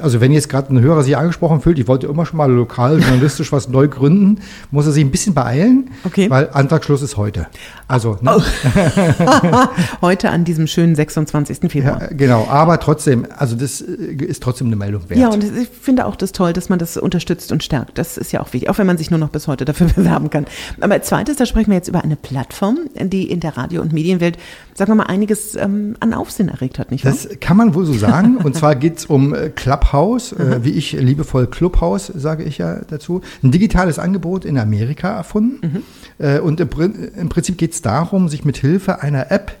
also 0.00 0.20
wenn 0.20 0.30
jetzt 0.30 0.48
gerade 0.48 0.72
ein 0.72 0.80
Hörer 0.80 1.02
sich 1.02 1.16
angesprochen 1.16 1.60
fühlt, 1.60 1.78
ich 1.80 1.88
wollte 1.88 2.06
immer 2.06 2.24
schon 2.24 2.36
mal 2.36 2.50
lokal 2.50 3.00
journalistisch 3.00 3.50
was 3.50 3.68
neu 3.68 3.88
gründen, 3.88 4.40
muss 4.70 4.86
er 4.86 4.92
sich 4.92 5.04
ein 5.04 5.10
bisschen 5.10 5.34
beeilen, 5.34 5.90
Okay. 6.04 6.30
weil 6.30 6.48
Antragsschluss 6.52 7.02
ist 7.02 7.16
heute. 7.16 7.48
Also, 7.88 8.18
ne? 8.22 8.36
Heute 10.00 10.30
an 10.30 10.44
diesem 10.44 10.66
schönen 10.66 10.94
26. 10.94 11.58
Februar. 11.70 12.00
ja, 12.02 12.06
genau, 12.12 12.46
aber 12.48 12.78
trotzdem, 12.80 13.26
also 13.36 13.56
das 13.56 13.80
äh, 13.80 14.14
ist 14.24 14.42
trotzdem 14.42 14.68
eine 14.68 14.76
Meldung 14.76 15.08
wert. 15.10 15.18
Ja, 15.18 15.28
und 15.28 15.42
ich 15.44 15.68
finde 15.68 16.06
auch 16.06 16.16
das 16.16 16.32
toll, 16.32 16.52
dass 16.52 16.68
man 16.68 16.78
das 16.78 16.96
unterstützt 16.96 17.52
und 17.52 17.62
stärkt. 17.64 17.98
Das 17.98 18.16
ist 18.16 18.32
ja 18.32 18.40
auch 18.40 18.52
wichtig, 18.52 18.70
auch 18.70 18.78
wenn 18.78 18.86
man 18.86 18.98
sich 18.98 19.10
nur 19.10 19.18
noch 19.18 19.30
bis 19.30 19.48
heute 19.48 19.64
dafür 19.64 19.86
bewerben 19.96 20.30
kann. 20.30 20.46
Aber 20.80 20.94
als 20.94 21.08
zweites, 21.08 21.36
da 21.36 21.46
sprechen 21.46 21.70
wir 21.70 21.76
jetzt 21.76 21.88
über 21.88 22.02
eine 22.04 22.16
Plattform, 22.16 22.78
die 23.00 23.30
in 23.30 23.40
der 23.40 23.56
Radio- 23.56 23.82
und 23.82 23.92
Medienwelt, 23.92 24.38
sagen 24.74 24.92
wir 24.92 24.96
mal, 24.96 25.04
einiges 25.06 25.54
ähm, 25.56 25.96
an 26.00 26.14
Aufsehen 26.14 26.48
erregt 26.48 26.78
hat, 26.78 26.90
nicht 26.90 27.04
wahr? 27.04 27.12
Das 27.12 27.28
kann 27.40 27.56
man 27.56 27.74
wohl 27.74 27.84
so 27.84 27.92
sagen. 27.94 28.11
Sagen. 28.12 28.36
Und 28.38 28.56
zwar 28.56 28.74
geht 28.74 28.98
es 28.98 29.06
um 29.06 29.34
äh, 29.34 29.50
Clubhouse, 29.50 30.32
äh, 30.32 30.64
wie 30.64 30.70
ich 30.70 30.92
liebevoll 30.92 31.46
Clubhouse 31.46 32.06
sage 32.14 32.44
ich 32.44 32.58
ja 32.58 32.80
dazu. 32.88 33.22
Ein 33.42 33.50
digitales 33.50 33.98
Angebot 33.98 34.44
in 34.44 34.58
Amerika 34.58 35.16
erfunden. 35.16 35.82
Äh, 36.18 36.40
und 36.40 36.60
im, 36.60 36.68
im 37.16 37.28
Prinzip 37.28 37.58
geht 37.58 37.72
es 37.72 37.82
darum, 37.82 38.28
sich 38.28 38.44
mit 38.44 38.56
Hilfe 38.58 39.02
einer 39.02 39.30
App 39.30 39.52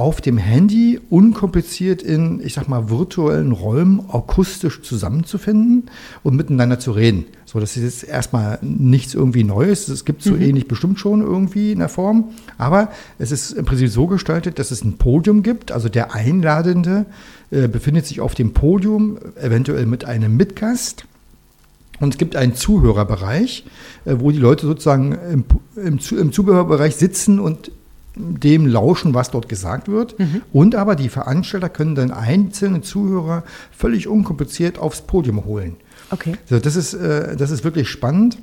auf 0.00 0.22
dem 0.22 0.38
Handy 0.38 0.98
unkompliziert 1.10 2.00
in, 2.00 2.40
ich 2.42 2.54
sag 2.54 2.68
mal, 2.68 2.88
virtuellen 2.88 3.52
Räumen 3.52 4.00
akustisch 4.10 4.80
zusammenzufinden 4.80 5.90
und 6.22 6.36
miteinander 6.36 6.78
zu 6.78 6.92
reden. 6.92 7.26
So, 7.44 7.60
das 7.60 7.76
ist 7.76 7.82
jetzt 7.82 8.04
erstmal 8.04 8.58
nichts 8.62 9.12
irgendwie 9.12 9.44
Neues. 9.44 9.88
Es 9.88 10.06
gibt 10.06 10.22
so 10.22 10.36
ähnlich 10.36 10.68
bestimmt 10.68 10.98
schon 10.98 11.20
irgendwie 11.20 11.72
in 11.72 11.80
der 11.80 11.90
Form. 11.90 12.30
Aber 12.56 12.90
es 13.18 13.30
ist 13.30 13.52
im 13.52 13.66
Prinzip 13.66 13.90
so 13.90 14.06
gestaltet, 14.06 14.58
dass 14.58 14.70
es 14.70 14.84
ein 14.84 14.96
Podium 14.96 15.42
gibt. 15.42 15.70
Also 15.70 15.90
der 15.90 16.14
Einladende 16.14 17.04
äh, 17.50 17.68
befindet 17.68 18.06
sich 18.06 18.20
auf 18.20 18.34
dem 18.34 18.52
Podium, 18.52 19.18
eventuell 19.36 19.86
mit 19.86 20.04
einem 20.04 20.36
Mitgast. 20.36 21.04
Und 21.98 22.14
es 22.14 22.18
gibt 22.18 22.36
einen 22.36 22.54
Zuhörerbereich, 22.54 23.64
äh, 24.04 24.16
wo 24.18 24.30
die 24.30 24.38
Leute 24.38 24.66
sozusagen 24.66 25.12
im, 25.12 25.44
im, 25.76 25.98
im 26.18 26.32
Zubehörbereich 26.32 26.96
sitzen 26.96 27.38
und 27.40 27.70
dem 28.16 28.66
lauschen, 28.66 29.14
was 29.14 29.30
dort 29.30 29.48
gesagt 29.48 29.88
wird. 29.88 30.16
Und 30.52 30.74
aber 30.74 30.96
die 30.96 31.08
Veranstalter 31.08 31.68
können 31.68 31.94
dann 31.94 32.10
einzelne 32.10 32.82
Zuhörer 32.82 33.44
völlig 33.70 34.08
unkompliziert 34.08 34.78
aufs 34.78 35.02
Podium 35.02 35.44
holen. 35.44 35.76
Okay. 36.10 36.34
So, 36.48 36.58
das, 36.58 36.76
ist, 36.76 36.94
äh, 36.94 37.36
das 37.36 37.50
ist 37.50 37.62
wirklich 37.62 37.88
spannend, 37.88 38.38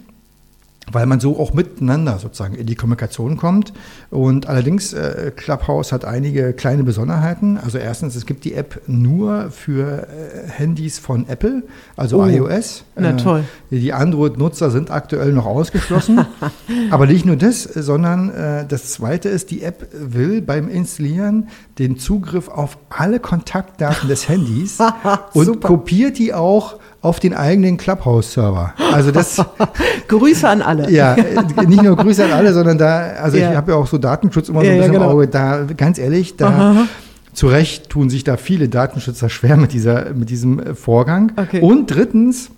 weil 0.91 1.05
man 1.05 1.19
so 1.19 1.39
auch 1.39 1.53
miteinander 1.53 2.17
sozusagen 2.19 2.55
in 2.55 2.65
die 2.65 2.75
Kommunikation 2.75 3.37
kommt. 3.37 3.73
Und 4.09 4.47
allerdings, 4.47 4.93
äh, 4.93 5.31
Clubhouse 5.35 5.91
hat 5.91 6.05
einige 6.05 6.53
kleine 6.53 6.83
Besonderheiten. 6.83 7.57
Also 7.57 7.77
erstens, 7.77 8.15
es 8.15 8.25
gibt 8.25 8.45
die 8.45 8.53
App 8.53 8.81
nur 8.87 9.51
für 9.51 10.07
äh, 10.07 10.49
Handys 10.49 10.97
von 10.99 11.27
Apple, 11.27 11.63
also 11.95 12.21
Oh, 12.21 12.25
iOS. 12.25 12.83
na 12.95 13.13
toll. 13.13 13.43
Die 13.69 13.91
Android-Nutzer 13.91 14.71
sind 14.71 14.89
aktuell 14.91 15.33
noch 15.33 15.45
ausgeschlossen. 15.45 16.25
Aber 16.91 17.05
nicht 17.05 17.25
nur 17.25 17.35
das, 17.35 17.63
sondern 17.63 18.29
äh, 18.29 18.65
das 18.65 18.91
Zweite 18.91 19.29
ist, 19.29 19.51
die 19.51 19.63
App 19.63 19.87
will 19.93 20.41
beim 20.41 20.69
Installieren 20.69 21.49
den 21.79 21.97
Zugriff 21.99 22.47
auf 22.47 22.77
alle 22.89 23.19
Kontaktdaten 23.19 24.07
des 24.07 24.29
Handys 24.29 24.77
und 25.33 25.61
kopiert 25.61 26.17
die 26.17 26.33
auch 26.33 26.77
auf 27.01 27.19
den 27.19 27.33
eigenen 27.33 27.77
Clubhouse-Server. 27.77 28.73
Also 28.91 29.11
das, 29.11 29.41
Grüße 30.07 30.47
an 30.47 30.61
alle. 30.61 30.89
ja, 30.91 31.15
nicht 31.67 31.81
nur 31.83 31.95
Grüße 31.95 32.25
an 32.25 32.31
alle, 32.31 32.53
sondern 32.53 32.77
da, 32.77 32.97
also 33.21 33.37
Ja. 33.37 33.51
ich 33.51 33.55
habe 33.57 33.71
ja 33.71 33.77
auch 33.77 33.87
so 33.87 33.97
Datenschutz 33.97 34.49
immer 34.49 34.61
so 34.61 34.65
Ja, 34.65 34.71
ein 34.73 34.77
ja, 34.77 34.81
bisschen 34.83 34.95
im 34.95 35.01
genau. 35.01 35.13
Auge. 35.13 35.27
Da, 35.27 35.65
ganz 35.77 35.99
ehrlich, 35.99 36.37
da 36.37 36.87
zu 37.33 37.47
Recht 37.47 37.89
tun 37.89 38.09
sich 38.09 38.23
da 38.23 38.35
viele 38.35 38.67
Datenschützer 38.67 39.29
schwer 39.29 39.57
mit, 39.57 39.71
dieser, 39.73 40.13
mit 40.15 40.29
diesem 40.31 40.75
Vorgang. 40.75 41.33
Okay. 41.35 41.61
Und 41.61 41.85
drittens, 41.87 42.49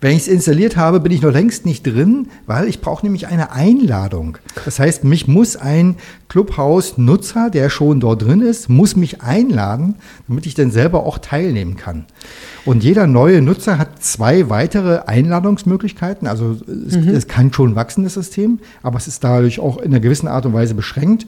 wenn 0.00 0.12
ich 0.12 0.22
es 0.22 0.28
installiert 0.28 0.76
habe, 0.76 1.00
bin 1.00 1.12
ich 1.12 1.22
noch 1.22 1.32
längst 1.32 1.64
nicht 1.64 1.86
drin, 1.86 2.28
weil 2.46 2.68
ich 2.68 2.80
brauche 2.80 3.04
nämlich 3.04 3.26
eine 3.28 3.52
Einladung. 3.52 4.38
Das 4.64 4.78
heißt, 4.78 5.04
mich 5.04 5.26
muss 5.26 5.56
ein 5.56 5.96
Clubhouse-Nutzer, 6.28 7.50
der 7.50 7.70
schon 7.70 8.00
dort 8.00 8.22
drin 8.22 8.40
ist, 8.40 8.68
muss 8.68 8.96
mich 8.96 9.22
einladen, 9.22 9.94
damit 10.28 10.46
ich 10.46 10.54
dann 10.54 10.70
selber 10.70 11.06
auch 11.06 11.18
teilnehmen 11.18 11.76
kann. 11.76 12.04
Und 12.64 12.84
jeder 12.84 13.06
neue 13.06 13.40
Nutzer 13.42 13.78
hat 13.78 14.02
zwei 14.02 14.50
weitere 14.50 15.00
Einladungsmöglichkeiten. 15.06 16.26
Also 16.26 16.56
es, 16.66 16.96
es 16.96 17.26
kann 17.28 17.52
schon 17.52 17.74
wachsen, 17.74 18.04
das 18.04 18.14
System, 18.14 18.58
aber 18.82 18.98
es 18.98 19.06
ist 19.06 19.24
dadurch 19.24 19.60
auch 19.60 19.78
in 19.78 19.92
einer 19.92 20.00
gewissen 20.00 20.28
Art 20.28 20.46
und 20.46 20.52
Weise 20.52 20.74
beschränkt. 20.74 21.26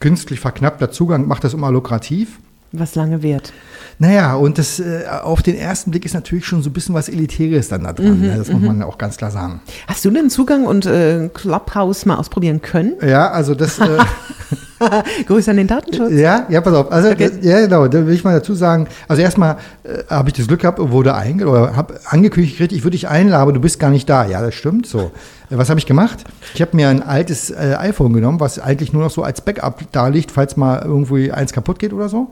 Künstlich 0.00 0.40
verknappter 0.40 0.90
Zugang 0.90 1.28
macht 1.28 1.44
das 1.44 1.54
immer 1.54 1.70
lukrativ. 1.70 2.38
Was 2.72 2.94
lange 2.94 3.22
währt. 3.22 3.52
Naja, 3.98 4.34
und 4.34 4.58
das 4.58 4.78
äh, 4.78 5.04
auf 5.22 5.42
den 5.42 5.56
ersten 5.56 5.90
Blick 5.90 6.04
ist 6.04 6.14
natürlich 6.14 6.46
schon 6.46 6.62
so 6.62 6.70
ein 6.70 6.72
bisschen 6.72 6.94
was 6.94 7.08
Elitäres 7.08 7.68
dann 7.68 7.84
da 7.84 7.92
dran. 7.92 8.20
ne? 8.20 8.34
Das 8.36 8.48
muss 8.50 8.62
man 8.62 8.82
auch 8.82 8.96
ganz 8.96 9.16
klar 9.16 9.30
sagen. 9.30 9.60
Hast 9.88 10.04
du 10.04 10.10
denn 10.10 10.30
Zugang 10.30 10.66
und 10.66 10.86
äh, 10.86 11.28
Clubhouse 11.34 12.06
mal 12.06 12.16
ausprobieren 12.16 12.62
können? 12.62 12.94
Ja, 13.04 13.30
also 13.30 13.54
das. 13.54 13.78
Äh, 13.78 13.98
Grüße 15.26 15.50
an 15.50 15.56
den 15.58 15.66
Datenschutz. 15.66 16.12
Ja, 16.12 16.46
ja, 16.48 16.60
pass 16.60 16.74
auf. 16.74 16.90
Also, 16.90 17.10
Okay. 17.10 17.30
ja, 17.42 17.60
genau, 17.60 17.86
da 17.88 18.06
will 18.06 18.14
ich 18.14 18.24
mal 18.24 18.32
dazu 18.32 18.54
sagen. 18.54 18.88
Also, 19.08 19.22
erstmal 19.22 19.56
äh, 19.84 20.04
habe 20.08 20.30
ich 20.30 20.34
das 20.34 20.48
Glück 20.48 20.60
gehabt 20.60 20.78
wurde 20.80 21.14
einge 21.14 21.46
oder 21.46 21.76
habe 21.76 22.00
angekündigt 22.06 22.60
ich 22.60 22.84
würde 22.84 22.90
dich 22.90 23.08
einladen, 23.08 23.42
aber 23.42 23.52
du 23.52 23.60
bist 23.60 23.78
gar 23.78 23.90
nicht 23.90 24.08
da. 24.08 24.26
Ja, 24.26 24.40
das 24.40 24.54
stimmt 24.54 24.86
so. 24.86 25.10
Äh, 25.50 25.58
Was 25.58 25.68
habe 25.68 25.78
ich 25.78 25.86
gemacht? 25.86 26.24
Ich 26.54 26.62
habe 26.62 26.76
mir 26.76 26.88
ein 26.88 27.02
altes 27.02 27.50
äh, 27.50 27.76
iPhone 27.78 28.12
genommen, 28.12 28.40
was 28.40 28.58
eigentlich 28.58 28.92
nur 28.92 29.02
noch 29.02 29.10
so 29.10 29.22
als 29.22 29.40
Backup 29.40 29.80
da 29.92 30.08
liegt, 30.08 30.30
falls 30.30 30.56
mal 30.56 30.82
irgendwie 30.84 31.32
eins 31.32 31.52
kaputt 31.52 31.78
geht 31.78 31.92
oder 31.92 32.08
so. 32.08 32.28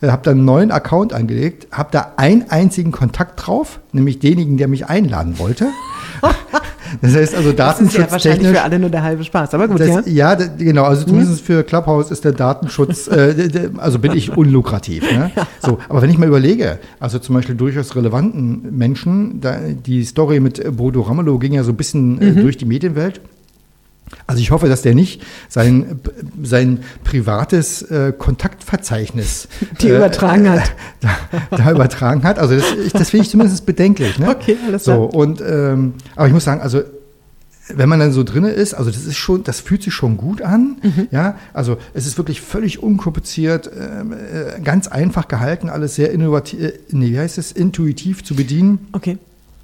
Äh, 0.00 0.08
habe 0.08 0.22
dann 0.22 0.38
einen 0.38 0.44
neuen 0.44 0.70
Account 0.70 1.12
angelegt, 1.12 1.68
habe 1.72 1.88
da 1.92 2.12
einen 2.16 2.50
einzigen 2.50 2.92
Kontakt 2.92 3.46
drauf, 3.46 3.80
nämlich 3.92 4.18
denjenigen, 4.18 4.56
der 4.56 4.68
mich 4.68 4.86
einladen 4.86 5.38
wollte. 5.38 5.66
Das 7.00 7.14
heißt 7.14 7.34
also 7.34 7.52
Das 7.52 7.80
ist 7.80 7.94
ja 7.96 8.10
wahrscheinlich 8.10 8.48
für 8.48 8.62
alle 8.62 8.78
nur 8.78 8.90
der 8.90 9.02
halbe 9.02 9.24
Spaß. 9.24 9.54
Aber 9.54 9.68
gut, 9.68 9.80
Das, 9.80 9.88
ja. 10.06 10.34
ja, 10.34 10.34
genau. 10.34 10.84
Also 10.84 11.04
zumindest 11.04 11.40
für 11.40 11.62
Clubhouse 11.62 12.10
ist 12.10 12.24
der 12.24 12.32
Datenschutz, 12.32 13.08
äh, 13.08 13.70
also 13.78 13.98
bin 13.98 14.12
ich 14.12 14.36
unlukrativ. 14.36 15.02
Ne? 15.10 15.30
So, 15.60 15.78
aber 15.88 16.02
wenn 16.02 16.10
ich 16.10 16.18
mal 16.18 16.28
überlege, 16.28 16.78
also 17.00 17.18
zum 17.18 17.34
Beispiel 17.34 17.54
durchaus 17.54 17.96
relevanten 17.96 18.76
Menschen, 18.76 19.40
da, 19.40 19.56
die 19.58 20.04
Story 20.04 20.40
mit 20.40 20.76
Bodo 20.76 21.00
Ramelow 21.02 21.38
ging 21.38 21.54
ja 21.54 21.62
so 21.64 21.72
ein 21.72 21.76
bisschen 21.76 22.20
äh, 22.20 22.32
durch 22.34 22.56
die 22.56 22.66
Medienwelt. 22.66 23.20
Also 24.26 24.40
ich 24.40 24.50
hoffe, 24.50 24.68
dass 24.68 24.82
der 24.82 24.94
nicht 24.94 25.22
sein, 25.48 26.00
sein 26.42 26.80
privates 27.04 27.82
äh, 27.82 28.12
Kontaktverzeichnis 28.16 29.48
Die 29.80 29.88
übertragen 29.88 30.48
hat. 30.50 30.72
Da, 31.00 31.56
da 31.56 31.70
übertragen 31.72 32.22
hat. 32.22 32.38
Also 32.38 32.54
das, 32.56 32.64
ich- 32.86 32.92
das 32.92 33.10
finde 33.10 33.24
ich 33.24 33.30
zumindest 33.30 33.66
bedenklich. 33.66 34.18
Ne? 34.18 34.28
Okay, 34.28 34.56
alles 34.66 34.84
so, 34.84 35.08
klar. 35.08 35.14
und 35.14 35.40
ähm, 35.40 35.94
aber 36.14 36.28
ich 36.28 36.32
muss 36.32 36.44
sagen, 36.44 36.60
also 36.60 36.82
wenn 37.74 37.88
man 37.88 37.98
dann 38.00 38.12
so 38.12 38.22
drinne 38.24 38.50
ist, 38.50 38.74
also 38.74 38.90
das 38.90 39.04
ist 39.06 39.16
schon, 39.16 39.44
das 39.44 39.60
fühlt 39.60 39.82
sich 39.82 39.94
schon 39.94 40.16
gut 40.16 40.42
an. 40.42 40.76
Mhm. 40.82 41.08
Ja, 41.10 41.36
also 41.54 41.76
es 41.94 42.06
ist 42.06 42.18
wirklich 42.18 42.40
völlig 42.40 42.82
unkompliziert, 42.82 43.70
ähm, 43.78 44.12
äh, 44.12 44.60
ganz 44.60 44.88
einfach 44.88 45.26
gehalten, 45.28 45.68
alles 45.70 45.94
sehr 45.94 46.10
innovativ, 46.12 46.60
äh, 46.60 46.72
nee, 46.90 47.10
wie 47.12 47.18
heißt 47.18 47.38
es, 47.38 47.50
intuitiv 47.52 48.24
zu 48.24 48.34
bedienen. 48.34 48.88
Okay. 48.92 49.18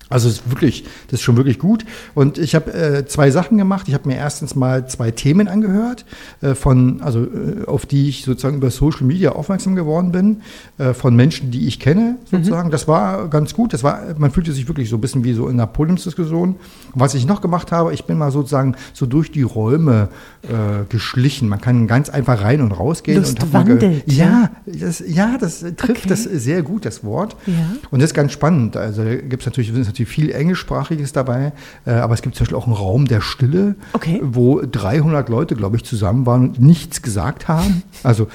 Also 0.08 0.28
es 0.28 0.36
ist 0.36 0.50
wirklich, 0.50 0.84
das 1.08 1.20
ist 1.20 1.22
schon 1.22 1.36
wirklich 1.36 1.58
gut. 1.58 1.84
Und 2.14 2.38
ich 2.38 2.54
habe 2.54 2.72
äh, 2.72 3.06
zwei 3.06 3.30
Sachen 3.30 3.58
gemacht. 3.58 3.88
Ich 3.88 3.94
habe 3.94 4.08
mir 4.08 4.16
erstens 4.16 4.54
mal 4.54 4.88
zwei 4.88 5.10
Themen 5.10 5.48
angehört, 5.48 6.06
äh, 6.40 6.54
von, 6.54 7.02
also 7.02 7.24
äh, 7.24 7.66
auf 7.66 7.84
die 7.84 8.08
ich 8.08 8.24
sozusagen 8.24 8.56
über 8.56 8.70
Social 8.70 9.04
Media 9.06 9.32
aufmerksam 9.32 9.74
geworden 9.76 10.12
bin, 10.12 10.42
äh, 10.78 10.94
von 10.94 11.14
Menschen, 11.14 11.50
die 11.50 11.66
ich 11.66 11.78
kenne, 11.78 12.16
sozusagen. 12.30 12.70
Das 12.70 12.88
war 12.88 13.28
ganz 13.28 13.52
gut. 13.54 13.72
Das 13.74 13.84
war, 13.84 14.00
man 14.16 14.30
fühlte 14.30 14.52
sich 14.52 14.66
wirklich 14.66 14.88
so 14.88 14.96
ein 14.96 15.00
bisschen 15.00 15.24
wie 15.24 15.34
so 15.34 15.46
in 15.48 15.54
einer 15.54 15.66
Podiumsdiskussion. 15.66 16.56
Was 16.94 17.14
ich 17.14 17.26
noch 17.26 17.42
gemacht 17.42 17.70
habe, 17.70 17.92
ich 17.92 18.04
bin 18.04 18.16
mal 18.16 18.30
sozusagen 18.30 18.76
so 18.94 19.04
durch 19.04 19.30
die 19.30 19.42
Räume 19.42 20.08
äh, 20.42 20.84
geschlichen. 20.88 21.48
Man 21.48 21.60
kann 21.60 21.86
ganz 21.86 22.08
einfach 22.08 22.42
rein 22.42 22.62
und 22.62 22.72
rausgehen. 22.72 23.18
Lust 23.18 23.42
und 23.42 23.52
wandelt, 23.52 24.04
ja, 24.06 24.50
das, 24.64 25.02
ja, 25.06 25.36
das 25.38 25.64
trifft 25.76 25.98
Okay. 25.98 26.08
das 26.08 26.22
sehr 26.22 26.62
gut, 26.62 26.84
das 26.84 27.04
Wort. 27.04 27.36
Ja. 27.46 27.54
Und 27.90 28.00
das 28.00 28.10
ist 28.10 28.14
ganz 28.14 28.32
spannend. 28.32 28.76
Also 28.76 29.04
da 29.04 29.14
gibt 29.16 29.42
es 29.42 29.46
natürlich, 29.46 29.70
ist 29.70 29.86
natürlich 29.98 30.14
viel 30.14 30.30
Englischsprachiges 30.30 31.12
dabei, 31.12 31.52
äh, 31.86 31.90
aber 31.92 32.14
es 32.14 32.22
gibt 32.22 32.36
zum 32.36 32.44
Beispiel 32.44 32.56
auch 32.56 32.66
einen 32.66 32.76
Raum 32.76 33.06
der 33.06 33.20
Stille, 33.20 33.74
Okay. 33.92 34.20
wo 34.22 34.60
300 34.60 35.28
Leute, 35.28 35.56
glaube 35.56 35.76
ich, 35.76 35.84
zusammen 35.84 36.26
waren 36.26 36.48
und 36.48 36.60
nichts 36.60 37.02
gesagt 37.02 37.48
haben. 37.48 37.82
Also 38.02 38.28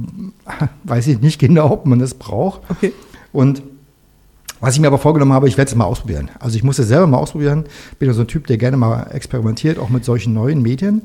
weiß 0.84 1.06
ich 1.08 1.20
nicht 1.20 1.38
genau, 1.38 1.70
ob 1.70 1.86
man 1.86 1.98
das 1.98 2.14
braucht. 2.14 2.60
Okay. 2.70 2.92
Und 3.32 3.62
was 4.60 4.74
ich 4.74 4.80
mir 4.80 4.86
aber 4.86 4.98
vorgenommen 4.98 5.34
habe, 5.34 5.48
ich 5.48 5.58
werde 5.58 5.68
es 5.68 5.74
mal 5.74 5.84
ausprobieren. 5.84 6.30
Also 6.40 6.56
ich 6.56 6.64
muss 6.64 6.78
es 6.78 6.88
selber 6.88 7.06
mal 7.06 7.18
ausprobieren. 7.18 7.64
Bin 7.98 8.08
ja 8.08 8.14
so 8.14 8.22
ein 8.22 8.26
Typ, 8.26 8.46
der 8.46 8.56
gerne 8.56 8.78
mal 8.78 9.08
experimentiert, 9.12 9.78
auch 9.78 9.90
mit 9.90 10.04
solchen 10.04 10.32
neuen 10.32 10.62
Medien. 10.62 11.02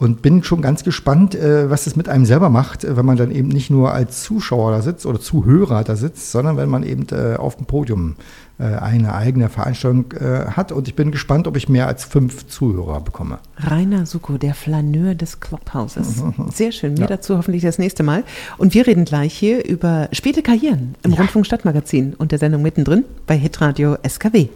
Und 0.00 0.22
bin 0.22 0.42
schon 0.42 0.62
ganz 0.62 0.82
gespannt, 0.82 1.34
äh, 1.34 1.68
was 1.68 1.84
das 1.84 1.94
mit 1.94 2.08
einem 2.08 2.24
selber 2.24 2.48
macht, 2.48 2.84
äh, 2.84 2.96
wenn 2.96 3.04
man 3.04 3.18
dann 3.18 3.30
eben 3.30 3.48
nicht 3.48 3.68
nur 3.68 3.92
als 3.92 4.22
Zuschauer 4.22 4.72
da 4.72 4.80
sitzt 4.80 5.04
oder 5.04 5.20
Zuhörer 5.20 5.84
da 5.84 5.94
sitzt, 5.94 6.32
sondern 6.32 6.56
wenn 6.56 6.70
man 6.70 6.84
eben 6.84 7.06
äh, 7.12 7.36
auf 7.36 7.56
dem 7.56 7.66
Podium 7.66 8.16
eine 8.58 9.14
eigene 9.14 9.48
Veranstaltung 9.48 10.12
hat. 10.20 10.70
Und 10.70 10.86
ich 10.86 10.94
bin 10.94 11.10
gespannt, 11.12 11.46
ob 11.48 11.56
ich 11.56 11.70
mehr 11.70 11.86
als 11.86 12.04
fünf 12.04 12.46
Zuhörer 12.46 13.00
bekomme. 13.00 13.38
Rainer 13.56 14.04
Suko, 14.04 14.36
der 14.36 14.52
Flaneur 14.52 15.14
des 15.14 15.40
Clubhouses. 15.40 16.22
Sehr 16.52 16.70
schön. 16.70 16.92
Mehr 16.92 17.04
Ja. 17.04 17.06
dazu 17.06 17.38
hoffentlich 17.38 17.62
das 17.62 17.78
nächste 17.78 18.02
Mal. 18.02 18.22
Und 18.58 18.74
wir 18.74 18.86
reden 18.86 19.06
gleich 19.06 19.32
hier 19.32 19.64
über 19.64 20.10
späte 20.12 20.42
Karrieren 20.42 20.94
im 21.04 21.14
Rundfunk 21.14 21.46
Stadtmagazin 21.46 22.12
und 22.12 22.32
der 22.32 22.38
Sendung 22.38 22.60
mittendrin 22.60 23.04
bei 23.26 23.38
Hitradio 23.38 23.96
SKW. 24.06 24.48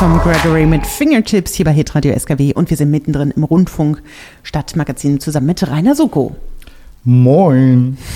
Tom 0.00 0.18
Gregory 0.20 0.64
mit 0.64 0.86
Fingertips 0.86 1.52
hier 1.52 1.66
bei 1.66 1.72
Hitradio 1.72 2.18
SKW 2.18 2.54
und 2.54 2.70
wir 2.70 2.76
sind 2.78 2.90
mittendrin 2.90 3.32
im 3.32 3.44
Rundfunk 3.44 4.02
Stadtmagazin 4.42 5.20
zusammen 5.20 5.48
mit 5.48 5.68
Rainer 5.68 5.94
Suko. 5.94 6.34
Moin. 7.04 7.98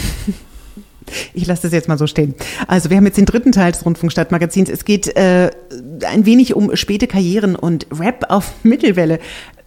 Ich 1.35 1.47
lasse 1.47 1.63
das 1.65 1.73
jetzt 1.73 1.87
mal 1.87 1.99
so 1.99 2.07
stehen. 2.07 2.35
Also 2.67 2.89
wir 2.89 2.97
haben 2.97 3.05
jetzt 3.05 3.19
den 3.19 3.27
dritten 3.27 3.53
Teil 3.53 3.73
des 3.73 3.85
Rundfunkstadtmagazins. 3.85 4.71
Es 4.71 4.87
geht 4.87 5.15
äh, 5.17 5.51
ein 6.09 6.25
wenig 6.25 6.55
um 6.55 6.75
späte 6.75 7.07
Karrieren 7.07 7.57
und 7.57 7.87
Rap 7.93 8.25
auf 8.31 8.55
Mittelwelle. 8.63 9.19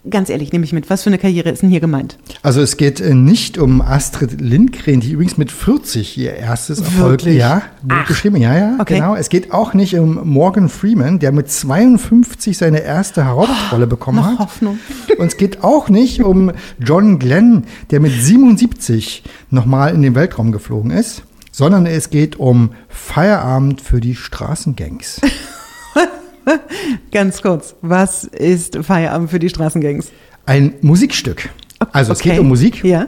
Ganz 0.09 0.29
ehrlich, 0.29 0.53
nehme 0.53 0.63
ich 0.63 0.71
mit. 0.71 0.89
Was 0.89 1.03
für 1.03 1.09
eine 1.09 1.17
Karriere 1.17 1.49
ist 1.49 1.63
denn 1.63 1.69
hier 1.69 1.81
gemeint? 1.81 2.17
Also 2.41 2.61
es 2.61 2.77
geht 2.77 3.01
äh, 3.01 3.13
nicht 3.13 3.57
um 3.57 3.81
Astrid 3.81 4.39
Lindgren, 4.39 5.01
die 5.01 5.11
übrigens 5.11 5.37
mit 5.37 5.51
40 5.51 6.17
ihr 6.17 6.33
erstes 6.33 6.79
Erfolg 6.79 7.23
ja, 7.25 7.63
geschrieben. 8.07 8.37
Ja, 8.37 8.55
ja, 8.57 8.77
Okay. 8.79 8.95
genau. 8.95 9.15
Es 9.15 9.27
geht 9.27 9.51
auch 9.51 9.73
nicht 9.73 9.95
um 9.95 10.21
Morgan 10.23 10.69
Freeman, 10.69 11.19
der 11.19 11.33
mit 11.33 11.51
52 11.51 12.57
seine 12.57 12.79
erste 12.83 13.25
Hauptrolle 13.25 13.85
bekommen 13.85 14.19
noch 14.19 14.27
hat. 14.27 14.39
Hoffnung. 14.39 14.79
Und 15.17 15.27
es 15.27 15.35
geht 15.35 15.63
auch 15.63 15.89
nicht 15.89 16.23
um 16.23 16.53
John 16.79 17.19
Glenn, 17.19 17.65
der 17.91 17.99
mit 17.99 18.13
77 18.13 19.23
nochmal 19.49 19.93
in 19.93 20.01
den 20.03 20.15
Weltraum 20.15 20.53
geflogen 20.53 20.91
ist, 20.91 21.23
sondern 21.51 21.85
es 21.85 22.09
geht 22.09 22.37
um 22.37 22.69
Feierabend 22.87 23.81
für 23.81 23.99
die 23.99 24.15
Straßengangs. 24.15 25.19
Ganz 27.11 27.41
kurz. 27.41 27.75
Was 27.81 28.23
ist 28.23 28.77
Feierabend 28.83 29.29
für 29.29 29.39
die 29.39 29.49
Straßengangs? 29.49 30.11
Ein 30.45 30.73
Musikstück. 30.81 31.49
Also 31.91 32.13
es 32.13 32.19
Okay. 32.19 32.31
geht 32.31 32.39
um 32.39 32.47
Musik. 32.47 32.83
Ja. 32.83 33.07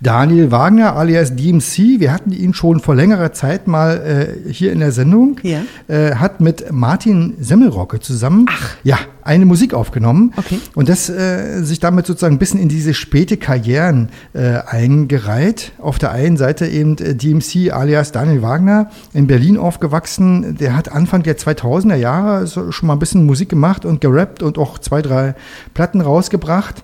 Daniel 0.00 0.50
Wagner 0.50 0.96
alias 0.96 1.34
DMC, 1.36 2.00
wir 2.00 2.12
hatten 2.12 2.32
ihn 2.32 2.54
schon 2.54 2.80
vor 2.80 2.94
längerer 2.94 3.32
Zeit 3.32 3.66
mal 3.66 4.36
äh, 4.46 4.52
hier 4.52 4.72
in 4.72 4.80
der 4.80 4.92
Sendung, 4.92 5.38
Ja. 5.42 5.60
äh, 5.88 6.14
hat 6.16 6.40
mit 6.40 6.70
Martin 6.72 7.34
Semmelrocke 7.40 8.00
zusammen 8.00 8.46
ja, 8.82 8.98
eine 9.22 9.46
Musik 9.46 9.72
aufgenommen 9.74 10.32
Okay. 10.36 10.58
und 10.74 10.88
das 10.88 11.08
äh, 11.08 11.62
sich 11.62 11.80
damit 11.80 12.06
sozusagen 12.06 12.34
ein 12.36 12.38
bisschen 12.38 12.60
in 12.60 12.68
diese 12.68 12.94
späte 12.94 13.36
Karrieren 13.36 14.08
äh, 14.34 14.58
eingereiht. 14.66 15.72
Auf 15.78 15.98
der 15.98 16.12
einen 16.12 16.36
Seite 16.36 16.66
eben 16.66 16.96
äh, 16.98 17.14
DMC 17.14 17.72
alias 17.72 18.12
Daniel 18.12 18.42
Wagner, 18.42 18.90
in 19.12 19.26
Berlin 19.26 19.56
aufgewachsen, 19.56 20.56
der 20.58 20.76
hat 20.76 20.90
Anfang 20.92 21.22
der 21.22 21.36
2000er 21.38 21.96
Jahre 21.96 22.46
schon 22.46 22.86
mal 22.86 22.94
ein 22.94 22.98
bisschen 22.98 23.24
Musik 23.26 23.48
gemacht 23.48 23.84
und 23.84 24.00
gerappt 24.00 24.42
und 24.42 24.58
auch 24.58 24.78
zwei, 24.78 25.00
drei 25.02 25.34
Platten 25.74 26.00
rausgebracht 26.00 26.82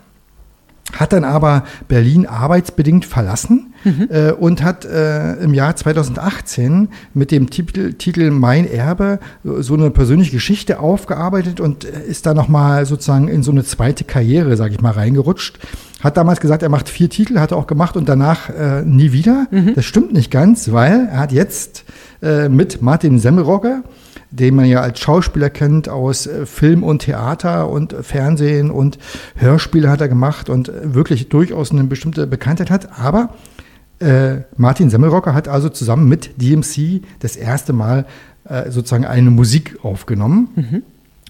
hat 0.93 1.13
dann 1.13 1.25
aber 1.25 1.65
Berlin 1.89 2.27
arbeitsbedingt 2.27 3.05
verlassen 3.05 3.75
äh, 4.09 4.33
und 4.33 4.63
hat 4.63 4.85
äh, 4.85 5.35
im 5.35 5.53
Jahr 5.53 5.75
2018 5.75 6.89
mit 7.13 7.31
dem 7.31 7.51
Titel, 7.51 7.95
Titel 7.95 8.31
Mein 8.31 8.71
Erbe 8.71 9.19
so 9.45 9.75
eine 9.75 9.91
persönliche 9.91 10.31
Geschichte 10.33 10.79
aufgearbeitet 10.79 11.61
und 11.61 11.85
äh, 11.85 12.03
ist 12.07 12.27
da 12.27 12.35
nochmal 12.35 12.87
sozusagen 12.87 13.29
in 13.29 13.43
so 13.43 13.51
eine 13.51 13.65
zweite 13.65 14.05
Karriere, 14.05 14.57
sage 14.57 14.75
ich 14.75 14.81
mal, 14.81 14.93
reingerutscht. 14.93 15.59
Hat 16.03 16.17
damals 16.17 16.41
gesagt, 16.41 16.63
er 16.63 16.69
macht 16.69 16.89
vier 16.89 17.11
Titel, 17.11 17.39
hat 17.41 17.53
er 17.53 17.57
auch 17.57 17.67
gemacht 17.67 17.97
und 17.97 18.09
danach 18.09 18.49
äh, 18.51 18.83
nie 18.83 19.13
wieder. 19.13 19.49
Das 19.75 19.85
stimmt 19.85 20.13
nicht 20.13 20.31
ganz, 20.31 20.71
weil 20.71 21.09
er 21.11 21.19
hat 21.19 21.33
jetzt 21.33 21.85
äh, 22.23 22.49
mit 22.49 22.81
Martin 22.83 23.19
Semmelrogge 23.19 23.83
den 24.31 24.55
man 24.55 24.67
ja 24.67 24.81
als 24.81 25.01
Schauspieler 25.01 25.51
kennt 25.51 25.89
aus 25.89 26.27
äh, 26.27 26.47
Film 26.47 26.83
und 26.83 27.01
Theater 27.01 27.69
und 27.69 27.95
Fernsehen 28.01 28.71
und 28.71 28.99
Hörspiele 29.37 29.89
hat 29.89 30.01
er 30.01 30.09
gemacht 30.09 30.49
und 30.49 30.69
äh, 30.69 30.95
wirklich 30.95 31.29
durchaus 31.29 31.71
eine 31.71 31.85
bestimmte 31.85 32.27
Bekanntheit 32.27 32.71
hat. 32.71 32.99
Aber 32.99 33.31
äh, 33.99 34.43
Martin 34.57 34.91
Semmelrocker 34.91 35.35
hat 35.35 35.49
also 35.49 35.69
zusammen 35.69 36.09
mit 36.09 36.41
DMC 36.41 37.03
das 37.21 37.37
erste 37.37 37.73
Mal 37.73 38.07
äh, 38.45 38.71
sozusagen 38.71 39.07
eine 39.07 39.31
Musik 39.31 39.79
aufgenommen. 39.83 40.49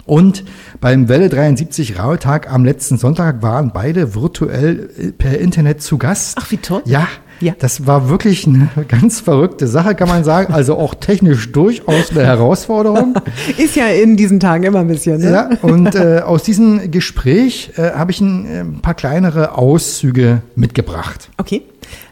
Und 0.06 0.44
beim 0.80 1.08
Welle 1.08 1.28
73 1.28 1.98
Rauhetag 1.98 2.50
am 2.52 2.64
letzten 2.64 2.96
Sonntag 2.96 3.42
waren 3.42 3.72
beide 3.74 4.14
virtuell 4.14 4.88
äh, 4.98 5.12
per 5.12 5.38
Internet 5.38 5.82
zu 5.82 5.98
Gast. 5.98 6.38
Ach, 6.40 6.50
wie 6.52 6.58
toll. 6.58 6.82
Ja, 6.86 7.08
Ja. 7.40 7.54
das 7.58 7.86
war 7.88 8.08
wirklich 8.08 8.46
eine 8.46 8.68
ganz 8.88 9.20
verrückte 9.20 9.66
Sache, 9.66 9.94
kann 9.96 10.08
man 10.08 10.22
sagen. 10.22 10.54
Also 10.54 10.76
auch 10.78 10.94
technisch 10.94 11.50
durchaus 11.50 12.10
eine 12.12 12.24
Herausforderung. 12.24 13.14
Ist 13.58 13.74
ja 13.74 13.86
in 13.88 14.16
diesen 14.16 14.38
Tagen 14.38 14.62
immer 14.62 14.78
ein 14.78 14.86
bisschen. 14.88 15.18
Ne? 15.20 15.30
Ja, 15.32 15.50
und 15.62 15.94
äh, 15.96 16.20
aus 16.24 16.44
diesem 16.44 16.90
Gespräch 16.92 17.72
äh, 17.76 17.90
habe 17.90 18.12
ich 18.12 18.20
ein, 18.20 18.46
äh, 18.46 18.60
ein 18.60 18.80
paar 18.80 18.94
kleinere 18.94 19.58
Auszüge 19.58 20.42
mitgebracht. 20.54 21.30
Okay. 21.36 21.62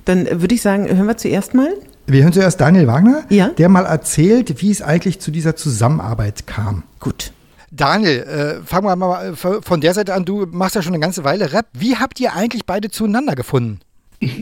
Dann 0.04 0.26
würde 0.42 0.54
ich 0.54 0.62
sagen, 0.62 0.86
hören 0.88 1.06
wir 1.06 1.16
zuerst 1.16 1.54
mal. 1.54 1.68
Wir 2.06 2.22
hören 2.24 2.32
zuerst 2.32 2.60
Daniel 2.60 2.86
Wagner, 2.86 3.22
Ja. 3.30 3.48
der 3.56 3.68
mal 3.70 3.86
erzählt, 3.86 4.60
wie 4.60 4.70
es 4.70 4.82
eigentlich 4.82 5.20
zu 5.20 5.30
dieser 5.30 5.56
Zusammenarbeit 5.56 6.46
kam. 6.46 6.82
Gut. 7.00 7.32
Daniel, 7.74 8.62
äh, 8.62 8.66
fangen 8.66 8.86
wir 8.86 8.96
mal 8.96 9.32
äh, 9.32 9.62
von 9.62 9.80
der 9.80 9.94
Seite 9.94 10.14
an. 10.14 10.24
Du 10.24 10.46
machst 10.50 10.76
ja 10.76 10.82
schon 10.82 10.94
eine 10.94 11.00
ganze 11.00 11.24
Weile 11.24 11.52
Rap. 11.52 11.66
Wie 11.72 11.96
habt 11.96 12.20
ihr 12.20 12.34
eigentlich 12.34 12.66
beide 12.66 12.90
zueinander 12.90 13.34
gefunden? 13.34 13.80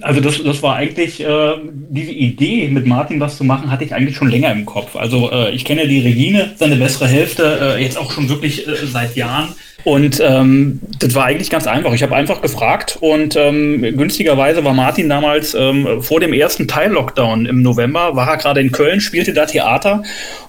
Also 0.03 0.21
das, 0.21 0.43
das 0.43 0.63
war 0.63 0.77
eigentlich, 0.77 1.21
äh, 1.25 1.55
diese 1.89 2.13
Idee 2.13 2.69
mit 2.69 2.87
Martin 2.87 3.19
was 3.21 3.37
zu 3.37 3.45
machen, 3.45 3.71
hatte 3.71 3.85
ich 3.85 3.95
eigentlich 3.95 4.17
schon 4.17 4.29
länger 4.29 4.53
im 4.53 4.65
Kopf. 4.65 4.97
Also 4.97 5.31
äh, 5.33 5.51
ich 5.51 5.65
kenne 5.65 5.89
die 5.89 6.01
Regine, 6.01 6.53
seine 6.57 6.77
bessere 6.77 7.09
Hälfte, 7.09 7.59
äh, 7.61 7.83
jetzt 7.83 7.99
auch 7.99 8.13
schon 8.13 8.29
wirklich 8.29 8.69
äh, 8.69 8.87
seit 8.87 9.17
Jahren. 9.17 9.55
Und 9.85 10.23
ähm, 10.25 10.81
das 10.99 11.15
war 11.15 11.25
eigentlich 11.25 11.51
ganz 11.51 11.67
einfach. 11.67 11.93
Ich 11.93 12.03
habe 12.03 12.15
einfach 12.15 12.41
gefragt 12.41 12.99
und 13.01 13.37
ähm, 13.37 13.83
günstigerweise 13.97 14.65
war 14.65 14.75
Martin 14.75 15.09
damals 15.09 15.55
ähm, 15.55 16.03
vor 16.03 16.21
dem 16.21 16.33
ersten 16.33 16.69
Teil-Lockdown 16.69 17.47
im 17.47 17.63
November, 17.63 18.15
war 18.15 18.29
er 18.29 18.37
gerade 18.37 18.61
in 18.61 18.71
Köln, 18.71 19.01
spielte 19.01 19.33
da 19.33 19.47
Theater 19.47 20.03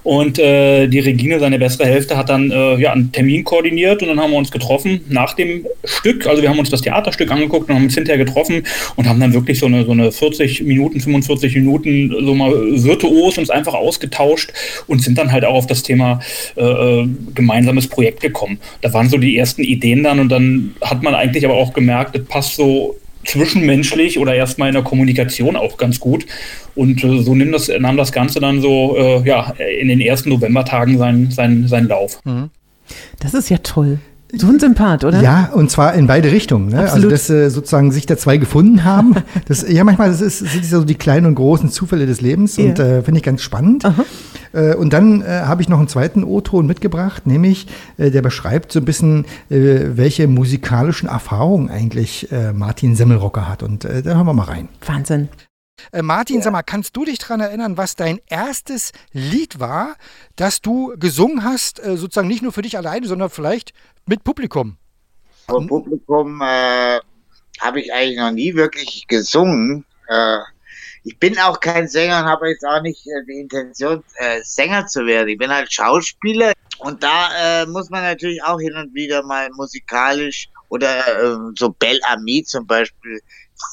und 0.04 0.38
äh, 0.38 0.88
die 0.88 1.00
Regine, 1.00 1.39
seine 1.39 1.58
bessere 1.58 1.86
Hälfte, 1.86 2.17
hat 2.17 2.30
dann 2.30 2.52
äh, 2.52 2.76
ja, 2.76 2.91
einen 2.91 3.12
Termin 3.12 3.43
koordiniert 3.43 4.02
und 4.02 4.10
dann 4.10 4.19
haben 4.19 4.32
wir 4.32 4.38
uns 4.38 4.52
getroffen 4.52 5.02
nach 5.10 5.34
dem 5.34 5.65
Stück. 5.84 6.28
Also 6.28 6.41
wir 6.41 6.50
haben 6.50 6.60
uns 6.60 6.69
das 6.69 6.82
Theaterstück 6.82 7.32
angeguckt 7.32 7.69
und 7.69 7.76
haben 7.76 7.86
uns 7.86 7.96
hinterher 7.96 8.24
getroffen 8.24 8.63
und 8.96 9.08
haben 9.08 9.19
dann 9.19 9.34
wirklich 9.34 9.60
so 9.60 9.65
eine, 9.65 9.86
so 9.86 9.91
eine 9.91 10.12
40 10.12 10.63
Minuten, 10.63 11.00
45 11.00 11.56
Minuten 11.56 12.13
so 12.26 12.36
mal 12.36 12.52
virtuos 12.52 13.38
uns 13.38 13.50
einfach 13.50 13.74
ausgetauscht 13.74 14.52
und 14.88 15.02
sind 15.02 15.17
dann 15.17 15.32
halt 15.32 15.46
auch 15.46 15.56
auf 15.56 15.67
das 15.67 15.84
Thema 15.84 16.19
äh, 16.56 16.62
äh, 16.63 17.08
gemeinsames 17.34 17.88
Projekt 17.88 18.22
gekommen. 18.22 18.60
Da 18.82 18.93
waren 18.93 19.10
so 19.10 19.17
die 19.23 19.38
ersten 19.38 19.63
Ideen 19.63 20.03
dann 20.03 20.19
und 20.19 20.29
dann 20.29 20.75
hat 20.81 21.01
man 21.03 21.15
eigentlich 21.15 21.45
aber 21.45 21.55
auch 21.55 21.73
gemerkt, 21.73 22.15
das 22.15 22.23
passt 22.25 22.55
so 22.55 22.95
zwischenmenschlich 23.25 24.19
oder 24.19 24.36
erstmal 24.36 24.69
in 24.69 24.73
der 24.75 24.83
Kommunikation 24.83 25.55
auch 25.55 25.77
ganz 25.77 25.99
gut. 25.99 26.25
Und 26.75 27.03
äh, 27.03 27.21
so 27.21 27.33
nahm 27.36 27.51
das, 27.51 27.71
nahm 27.79 27.97
das 27.97 28.12
Ganze 28.12 28.39
dann 28.39 28.62
so 28.62 28.95
äh, 28.97 29.27
ja, 29.27 29.53
in 29.79 29.88
den 29.88 30.01
ersten 30.01 30.29
Novembertagen 30.29 30.97
seinen, 30.97 31.31
seinen, 31.31 31.67
seinen 31.67 31.88
Lauf. 31.88 32.19
Das 33.19 33.33
ist 33.33 33.49
ja 33.49 33.57
toll. 33.57 33.99
So 34.36 34.47
ein 34.47 34.59
Sympath, 34.59 35.03
oder? 35.03 35.21
Ja, 35.21 35.51
und 35.53 35.69
zwar 35.69 35.93
in 35.93 36.07
beide 36.07 36.31
Richtungen. 36.31 36.69
Ne? 36.69 36.89
Also, 36.91 37.07
dass 37.07 37.29
äh, 37.29 37.49
sozusagen 37.49 37.91
sich 37.91 38.07
da 38.07 38.17
zwei 38.17 38.38
gefunden 38.38 38.83
haben. 38.83 39.15
Das, 39.47 39.63
ja, 39.69 39.83
manchmal 39.83 40.09
das 40.09 40.21
ist, 40.21 40.39
sind 40.39 40.65
so 40.65 40.83
die 40.83 40.95
kleinen 40.95 41.27
und 41.27 41.36
großen 41.36 41.69
Zufälle 41.69 42.07
des 42.07 42.19
Lebens 42.19 42.57
und 42.57 42.79
Ja. 42.79 42.97
äh, 42.97 43.03
finde 43.03 43.19
ich 43.19 43.23
ganz 43.23 43.43
spannend. 43.43 43.83
Äh, 43.86 43.91
und 44.53 44.93
dann 44.93 45.21
äh, 45.21 45.25
habe 45.45 45.61
ich 45.61 45.69
noch 45.69 45.79
einen 45.79 45.87
zweiten 45.87 46.23
O-Ton 46.23 46.65
mitgebracht, 46.67 47.25
nämlich 47.25 47.67
äh, 47.97 48.11
der 48.11 48.21
beschreibt 48.21 48.71
so 48.71 48.79
ein 48.79 48.85
bisschen, 48.85 49.25
äh, 49.49 49.97
welche 49.97 50.27
musikalischen 50.27 51.09
Erfahrungen 51.09 51.69
eigentlich 51.69 52.31
äh, 52.31 52.53
Martin 52.53 52.95
Semmelrocker 52.95 53.47
hat. 53.47 53.63
Und 53.63 53.85
äh, 53.85 54.03
da 54.03 54.15
hören 54.15 54.27
wir 54.27 54.33
mal 54.33 54.43
rein. 54.43 54.69
Wahnsinn. 54.85 55.29
Äh, 55.91 56.01
Martin, 56.01 56.41
sag 56.41 56.53
mal, 56.53 56.61
kannst 56.61 56.95
du 56.95 57.05
dich 57.05 57.17
daran 57.19 57.39
erinnern, 57.39 57.77
was 57.77 57.95
dein 57.95 58.19
erstes 58.27 58.91
Lied 59.11 59.59
war, 59.59 59.95
das 60.35 60.61
du 60.61 60.93
gesungen 60.97 61.43
hast, 61.43 61.83
äh, 61.83 61.97
sozusagen 61.97 62.27
nicht 62.27 62.43
nur 62.43 62.51
für 62.51 62.61
dich 62.61 62.77
alleine, 62.77 63.07
sondern 63.07 63.29
vielleicht 63.29 63.73
mit 64.05 64.23
Publikum? 64.23 64.77
Vor 65.47 65.65
Publikum 65.67 66.41
äh, 66.41 66.99
habe 67.59 67.81
ich 67.81 67.93
eigentlich 67.93 68.17
noch 68.17 68.31
nie 68.31 68.53
wirklich 68.53 69.07
gesungen. 69.07 69.85
Ich 71.03 71.19
bin 71.19 71.37
auch 71.37 71.59
kein 71.59 71.87
Sänger 71.87 72.19
und 72.19 72.25
habe 72.25 72.49
jetzt 72.49 72.65
auch 72.65 72.81
nicht 72.81 73.05
äh, 73.07 73.25
die 73.27 73.39
Intention, 73.41 74.03
äh, 74.15 74.41
Sänger 74.43 74.87
zu 74.87 75.05
werden. 75.05 75.29
Ich 75.29 75.37
bin 75.37 75.51
halt 75.51 75.71
Schauspieler 75.71 76.53
und 76.79 77.03
da 77.03 77.61
äh, 77.61 77.65
muss 77.65 77.89
man 77.89 78.03
natürlich 78.03 78.41
auch 78.43 78.59
hin 78.59 78.75
und 78.75 78.93
wieder 78.93 79.23
mal 79.23 79.49
musikalisch 79.51 80.49
oder 80.69 81.05
äh, 81.07 81.37
so 81.57 81.69
Belle 81.69 81.99
Ami 82.09 82.43
zum 82.43 82.65
Beispiel 82.65 83.21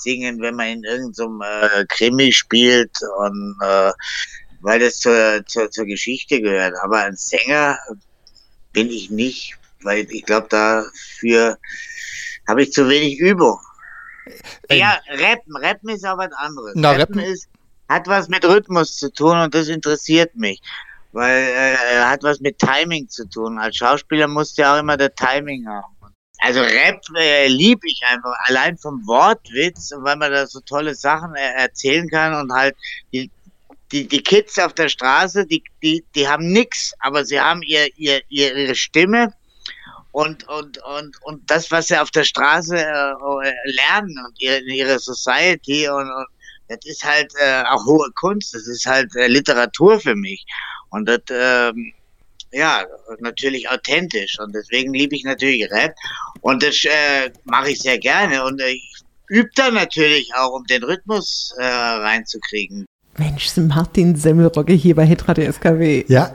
singen, 0.02 0.40
wenn 0.40 0.56
man 0.56 0.68
in 0.68 0.84
irgendeinem 0.84 1.40
äh, 1.42 1.84
Krimi 1.88 2.32
spielt 2.32 2.96
und 3.18 3.56
äh, 3.62 3.92
weil 4.60 4.80
das 4.80 4.98
zur, 4.98 5.44
zur, 5.46 5.70
zur 5.70 5.86
Geschichte 5.86 6.40
gehört. 6.40 6.74
Aber 6.82 6.98
ein 6.98 7.16
Sänger 7.16 7.78
bin 8.72 8.90
ich 8.90 9.10
nicht, 9.10 9.56
weil 9.82 10.06
ich 10.10 10.24
glaube, 10.24 10.48
dafür 10.50 11.58
habe 12.46 12.62
ich 12.62 12.72
zu 12.72 12.88
wenig 12.88 13.18
Übung. 13.18 13.58
Ja, 14.70 14.98
Rappen, 15.08 15.56
Rappen 15.56 15.88
ist 15.90 16.04
aber 16.04 16.24
was 16.24 16.32
anderes. 16.32 16.72
Na, 16.74 16.90
Rappen, 16.92 17.18
Rappen- 17.18 17.32
ist, 17.32 17.48
hat 17.88 18.06
was 18.06 18.28
mit 18.28 18.44
Rhythmus 18.44 18.96
zu 18.96 19.12
tun 19.12 19.38
und 19.38 19.54
das 19.54 19.68
interessiert 19.68 20.34
mich. 20.36 20.60
Weil 21.12 21.42
äh, 21.42 21.94
er 21.94 22.08
hat 22.08 22.22
was 22.22 22.40
mit 22.40 22.58
Timing 22.58 23.08
zu 23.08 23.28
tun. 23.28 23.58
Als 23.58 23.76
Schauspieler 23.76 24.28
musst 24.28 24.56
du 24.56 24.62
ja 24.62 24.74
auch 24.74 24.78
immer 24.78 24.96
das 24.96 25.10
Timing 25.16 25.66
haben. 25.66 25.96
Also 26.38 26.60
Rap 26.60 27.02
äh, 27.16 27.48
liebe 27.48 27.86
ich 27.86 28.00
einfach, 28.08 28.32
allein 28.44 28.78
vom 28.78 29.06
Wortwitz, 29.06 29.92
weil 29.98 30.16
man 30.16 30.30
da 30.32 30.46
so 30.46 30.60
tolle 30.60 30.94
Sachen 30.94 31.34
äh, 31.34 31.52
erzählen 31.56 32.08
kann 32.08 32.34
und 32.34 32.52
halt 32.52 32.76
die, 33.12 33.30
die, 33.92 34.06
die 34.08 34.22
Kids 34.22 34.58
auf 34.58 34.72
der 34.72 34.88
Straße, 34.88 35.44
die, 35.46 35.62
die, 35.82 36.04
die 36.14 36.28
haben 36.28 36.50
nix, 36.50 36.94
aber 37.00 37.24
sie 37.24 37.40
haben 37.40 37.60
ihr, 37.62 37.88
ihr, 37.96 38.22
ihre 38.28 38.74
Stimme 38.74 39.34
und, 40.12 40.46
und, 40.48 40.78
und, 40.78 41.16
und 41.22 41.50
das, 41.50 41.70
was 41.70 41.88
sie 41.88 41.96
auf 42.00 42.10
der 42.10 42.24
Straße 42.24 42.76
äh, 42.76 43.52
lernen 43.64 44.16
und 44.26 44.40
ihre, 44.40 44.60
ihre 44.62 44.98
Society 44.98 45.88
und, 45.88 46.10
und 46.10 46.26
das 46.68 46.78
ist 46.84 47.04
halt 47.04 47.32
äh, 47.40 47.62
auch 47.68 47.84
hohe 47.84 48.10
Kunst, 48.12 48.54
das 48.54 48.66
ist 48.66 48.86
halt 48.86 49.14
äh, 49.16 49.26
Literatur 49.26 49.98
für 49.98 50.14
mich. 50.14 50.44
Und 50.90 51.08
das, 51.08 51.20
ähm, 51.30 51.92
ja, 52.52 52.84
natürlich 53.20 53.68
authentisch. 53.68 54.38
Und 54.38 54.54
deswegen 54.54 54.92
liebe 54.94 55.16
ich 55.16 55.24
natürlich 55.24 55.70
Rap. 55.70 55.94
Und 56.40 56.62
das 56.62 56.84
äh, 56.84 57.30
mache 57.44 57.70
ich 57.70 57.80
sehr 57.80 57.98
gerne. 57.98 58.44
Und 58.44 58.60
äh, 58.60 58.70
ich 58.70 59.02
übe 59.28 59.50
dann 59.54 59.74
natürlich 59.74 60.30
auch, 60.34 60.52
um 60.52 60.64
den 60.64 60.82
Rhythmus 60.82 61.54
äh, 61.58 61.64
reinzukriegen. 61.64 62.86
Mensch, 63.18 63.50
Martin 63.56 64.14
Semmelrogge 64.16 64.72
hier 64.72 64.94
bei 64.94 65.04
Hitradio 65.04 65.44
SKW. 65.52 66.04
Ja, 66.08 66.30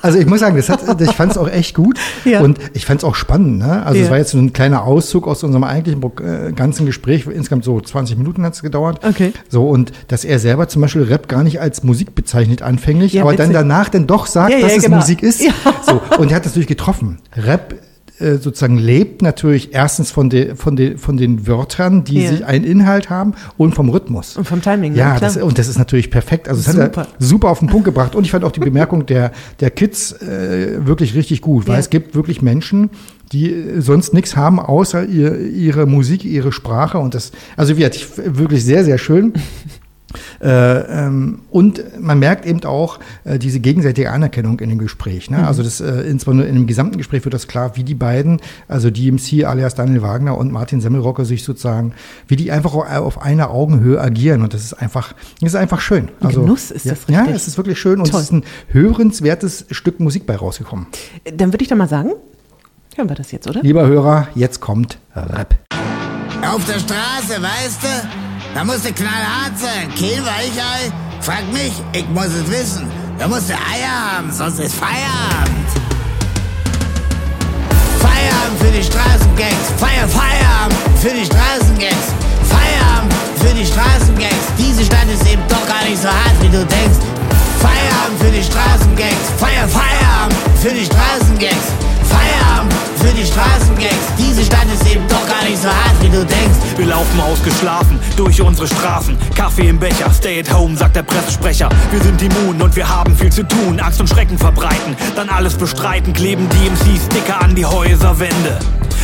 also 0.00 0.18
ich 0.18 0.26
muss 0.26 0.40
sagen, 0.40 0.56
das 0.56 0.70
hat, 0.70 0.80
ich 1.00 1.10
fand 1.10 1.32
es 1.32 1.38
auch 1.38 1.48
echt 1.48 1.74
gut 1.74 1.98
Ja. 2.24 2.40
und 2.40 2.58
ich 2.72 2.86
fand 2.86 3.00
es 3.00 3.04
auch 3.04 3.14
spannend. 3.14 3.58
Ne? 3.58 3.84
Also 3.84 3.98
es 4.00 4.06
Ja. 4.06 4.10
war 4.12 4.18
jetzt 4.18 4.30
so 4.30 4.38
ein 4.38 4.52
kleiner 4.52 4.84
Auszug 4.84 5.26
aus 5.26 5.42
unserem 5.42 5.64
eigentlichen 5.64 6.02
äh, 6.02 6.52
ganzen 6.52 6.86
Gespräch. 6.86 7.26
Insgesamt 7.26 7.64
so 7.64 7.78
20 7.80 8.16
Minuten 8.16 8.42
hat 8.44 8.54
es 8.54 8.62
gedauert. 8.62 9.04
Okay. 9.04 9.32
So 9.50 9.68
und 9.68 9.92
dass 10.08 10.24
er 10.24 10.38
selber 10.38 10.68
zum 10.68 10.80
Beispiel 10.82 11.02
Rap 11.02 11.28
gar 11.28 11.42
nicht 11.42 11.60
als 11.60 11.82
Musik 11.82 12.14
bezeichnet 12.14 12.62
anfänglich, 12.62 13.12
Ja, 13.12 13.22
aber 13.22 13.32
dann 13.32 13.48
witzig. 13.50 13.60
danach 13.60 13.88
dann 13.90 14.06
doch 14.06 14.26
sagt, 14.26 14.54
dass 14.62 14.76
es 14.76 14.84
genau. 14.84 14.96
Musik 14.98 15.22
ist. 15.22 15.42
Ja. 15.42 15.52
So 15.84 16.00
und 16.18 16.30
er 16.30 16.36
hat 16.36 16.44
das 16.46 16.52
natürlich 16.52 16.68
getroffen. 16.68 17.18
Rap 17.36 17.74
äh, 18.20 18.36
sozusagen 18.36 18.78
lebt 18.78 19.22
natürlich 19.22 19.72
erstens 19.74 20.10
von, 20.10 20.30
de, 20.30 20.54
von, 20.54 20.76
de, 20.76 20.96
von 20.96 21.16
den 21.16 21.46
Wörtern, 21.46 22.04
die 22.04 22.26
sich 22.26 22.44
einen 22.44 22.64
Inhalt 22.64 23.10
haben 23.10 23.34
und 23.56 23.74
vom 23.74 23.88
Rhythmus. 23.88 24.36
Und 24.36 24.46
vom 24.46 24.60
Timing, 24.62 24.94
Ja, 24.94 25.14
ja, 25.14 25.20
das, 25.20 25.36
und 25.36 25.58
das 25.58 25.68
ist 25.68 25.78
natürlich 25.78 26.10
perfekt. 26.10 26.48
Also, 26.48 26.62
das 26.62 26.76
hat 26.76 26.94
Super. 26.94 27.06
er 27.18 27.24
super 27.26 27.48
auf 27.50 27.58
den 27.60 27.68
Punkt 27.68 27.84
gebracht. 27.84 28.14
Und 28.14 28.24
ich 28.24 28.30
fand 28.30 28.44
auch 28.44 28.52
die 28.52 28.60
Bemerkung 28.60 29.06
der, 29.06 29.32
der 29.60 29.70
Kids 29.70 30.12
äh, 30.12 30.86
wirklich 30.86 31.14
richtig 31.14 31.40
gut, 31.40 31.66
weil 31.66 31.74
Ja. 31.74 31.80
es 31.80 31.90
gibt 31.90 32.14
wirklich 32.14 32.42
Menschen, 32.42 32.90
die 33.32 33.52
äh, 33.52 33.80
sonst 33.80 34.12
nichts 34.14 34.36
haben, 34.36 34.58
außer 34.60 35.04
ihr, 35.06 35.38
ihre 35.40 35.86
Musik, 35.86 36.24
ihre 36.24 36.52
Sprache. 36.52 36.98
Und 36.98 37.14
das, 37.14 37.32
also 37.56 37.74
ich, 37.74 38.06
wirklich 38.16 38.64
sehr, 38.64 38.84
sehr 38.84 38.98
schön. 38.98 39.32
Äh, 40.42 40.46
ähm, 41.06 41.40
und 41.50 41.84
man 42.00 42.18
merkt 42.18 42.46
eben 42.46 42.64
auch 42.64 42.98
äh, 43.24 43.38
diese 43.38 43.60
gegenseitige 43.60 44.10
Anerkennung 44.10 44.58
in 44.60 44.70
dem 44.70 44.78
Gespräch. 44.78 45.28
Ne? 45.30 45.38
Mhm. 45.38 45.44
Also 45.44 45.62
das 45.62 45.80
äh, 45.80 46.00
insbesondere 46.02 46.48
in 46.48 46.54
dem 46.54 46.66
gesamten 46.66 46.96
Gespräch 46.96 47.24
wird 47.24 47.34
das 47.34 47.46
klar, 47.46 47.76
wie 47.76 47.84
die 47.84 47.94
beiden, 47.94 48.40
also 48.66 48.90
DMC 48.90 49.44
alias 49.44 49.74
Daniel 49.74 50.00
Wagner 50.02 50.38
und 50.38 50.50
Martin 50.50 50.80
Semmelrocke 50.80 51.24
sich 51.26 51.44
sozusagen, 51.44 51.92
wie 52.26 52.36
die 52.36 52.50
einfach 52.52 52.72
au- 52.74 52.84
auf 52.84 53.20
einer 53.20 53.50
Augenhöhe 53.50 54.00
agieren. 54.00 54.40
Und 54.42 54.54
das 54.54 54.62
ist 54.64 54.72
einfach, 54.74 55.12
das 55.40 55.50
ist 55.50 55.56
einfach 55.56 55.80
schön. 55.80 56.08
Also, 56.22 56.40
Genuss 56.42 56.70
ist 56.70 56.86
ja, 56.86 56.92
das 56.94 57.00
Ja, 57.08 57.18
richtig. 57.20 57.36
es 57.36 57.48
ist 57.48 57.56
wirklich 57.58 57.78
schön 57.78 57.98
und 58.00 58.10
Toll. 58.10 58.20
es 58.20 58.26
ist 58.26 58.32
ein 58.32 58.44
hörenswertes 58.68 59.66
Stück 59.70 60.00
Musik 60.00 60.26
bei 60.26 60.36
rausgekommen. 60.36 60.86
Dann 61.36 61.52
würde 61.52 61.62
ich 61.62 61.68
doch 61.68 61.76
mal 61.76 61.88
sagen, 61.88 62.12
hören 62.96 63.08
wir 63.08 63.16
das 63.16 63.30
jetzt, 63.32 63.46
oder? 63.46 63.60
Lieber 63.62 63.86
Hörer, 63.86 64.28
jetzt 64.34 64.60
kommt 64.60 64.98
Rap. 65.14 65.54
Auf 66.50 66.64
der 66.64 66.78
Straße, 66.78 67.42
weißt 67.42 67.82
du? 67.82 68.29
Da 68.54 68.64
musst 68.64 68.84
du 68.84 68.92
knallhart 68.92 69.56
sein. 69.56 69.88
Kein 69.94 70.24
Weichei. 70.24 70.92
Frag 71.20 71.44
mich, 71.52 71.72
ich 71.92 72.08
muss 72.08 72.26
es 72.26 72.50
wissen. 72.50 72.90
Da 73.18 73.28
musst 73.28 73.48
du 73.48 73.54
Eier 73.54 74.16
haben, 74.16 74.32
sonst 74.32 74.58
ist 74.58 74.74
Feierabend. 74.74 75.68
Feierabend 78.00 78.58
für 78.58 78.72
die 78.72 78.82
Straßengangs. 78.82 79.64
Feier, 79.78 80.08
Feierabend 80.08 80.98
für 80.98 81.10
die 81.10 81.24
Straßengangs. 81.24 82.06
Feierabend 82.48 83.12
für 83.38 83.54
die 83.54 83.66
Straßengangs. 83.66 84.44
Diese 84.58 84.84
Stadt 84.84 85.06
ist 85.12 85.26
eben 85.30 85.42
doch 85.48 85.66
gar 85.68 85.84
nicht 85.84 86.02
so 86.02 86.08
hart, 86.08 86.34
wie 86.40 86.48
du 86.48 86.64
denkst. 86.64 87.04
Feierabend 87.60 88.18
für 88.18 88.30
die 88.30 88.42
Straßengangs. 88.42 89.30
Feier, 89.38 89.68
Feierabend 89.68 90.36
für 90.60 90.70
die 90.70 90.86
Straßengangs. 90.86 91.89
Für 93.00 93.14
die 93.14 93.24
Straßengangs. 93.24 94.14
Diese 94.18 94.44
Stadt 94.44 94.66
ist 94.72 94.86
eben 94.86 95.08
doch 95.08 95.26
gar 95.26 95.42
nicht 95.44 95.62
so 95.62 95.68
hart, 95.68 95.94
wie 96.02 96.10
du 96.10 96.18
denkst. 96.18 96.58
Wir 96.76 96.86
laufen 96.86 97.18
ausgeschlafen 97.20 97.98
durch 98.14 98.42
unsere 98.42 98.66
Straßen. 98.66 99.16
Kaffee 99.34 99.68
im 99.68 99.78
Becher, 99.78 100.12
stay 100.12 100.40
at 100.40 100.52
home, 100.52 100.76
sagt 100.76 100.96
der 100.96 101.02
Pressesprecher. 101.02 101.70
Wir 101.90 102.02
sind 102.02 102.20
immun 102.20 102.60
und 102.60 102.76
wir 102.76 102.86
haben 102.86 103.16
viel 103.16 103.32
zu 103.32 103.42
tun. 103.42 103.80
Angst 103.80 104.00
und 104.00 104.08
Schrecken 104.08 104.36
verbreiten, 104.36 104.94
dann 105.16 105.30
alles 105.30 105.54
bestreiten. 105.54 106.12
Kleben 106.12 106.46
DMC-Sticker 106.50 107.40
an 107.42 107.54
die 107.54 107.64
Häuserwände. 107.64 108.58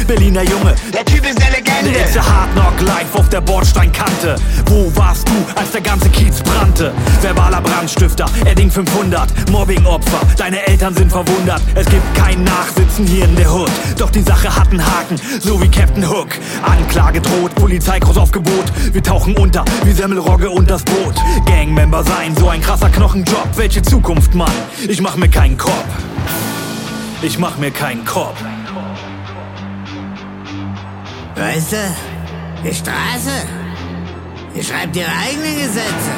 Berliner 0.07 0.43
Junge, 0.43 0.75
Der 0.93 1.05
Typ 1.05 1.29
ist 1.29 1.41
eine 1.43 1.57
Legende. 1.57 1.91
It's 1.99 2.17
a 2.17 2.23
hard 2.23 2.53
knock 2.53 2.81
life 2.83 3.19
auf 3.19 3.29
der 3.29 3.41
Bordsteinkante. 3.41 4.37
Wo 4.67 4.91
warst 4.95 5.29
du, 5.29 5.35
als 5.59 5.71
der 5.73 5.81
ganze 5.81 6.09
Kiez 6.11 6.41
brannte? 6.41 6.93
Verbaler 7.21 7.61
Brandstifter, 7.61 8.27
Edding 8.45 8.71
500, 8.71 9.51
Mobbingopfer, 9.51 10.21
deine 10.37 10.67
Eltern 10.67 10.95
sind 10.95 11.11
verwundert. 11.11 11.61
Es 11.75 11.87
gibt 11.87 12.15
kein 12.15 12.45
Nachsitzen 12.45 13.07
hier 13.07 13.25
in 13.25 13.37
der 13.37 13.53
Hood. 13.53 13.71
Doch 13.99 14.11
die 14.11 14.23
Sache 14.23 14.55
hat 14.55 14.71
einen 14.71 14.85
Haken, 14.85 15.19
so 15.41 15.61
wie 15.61 15.69
Captain 15.69 16.09
Hook. 16.09 16.29
Anklage 16.63 17.21
droht, 17.21 17.55
Polizei 17.55 17.99
groß 17.99 18.19
auf 18.19 18.31
Gebot. 18.31 18.67
Wir 18.93 19.03
tauchen 19.03 19.37
unter, 19.37 19.65
wie 19.85 19.93
Semmelrogge 19.93 20.51
und 20.51 20.71
das 20.71 20.83
Boot. 20.83 21.15
Gangmember 21.47 22.05
sein, 22.05 22.35
so 22.37 22.49
ein 22.49 22.61
krasser 22.61 22.91
Knochenjob. 22.91 23.49
Welche 23.57 23.83
Zukunft, 23.83 24.35
Mann? 24.35 24.53
Ich 24.89 25.01
mach 25.01 25.17
mir 25.17 25.29
keinen 25.29 25.57
Kopf. 25.57 25.85
Ich 27.23 27.39
mach 27.39 27.57
mir 27.59 27.71
keinen 27.71 28.05
Kopf. 28.05 28.37
Weißt 31.37 31.73
du, 31.73 31.77
die 32.65 32.75
Straße, 32.75 33.45
die 34.55 34.65
schreibt 34.65 34.97
ihre 34.97 35.11
eigenen 35.11 35.55
Gesetze. 35.55 36.13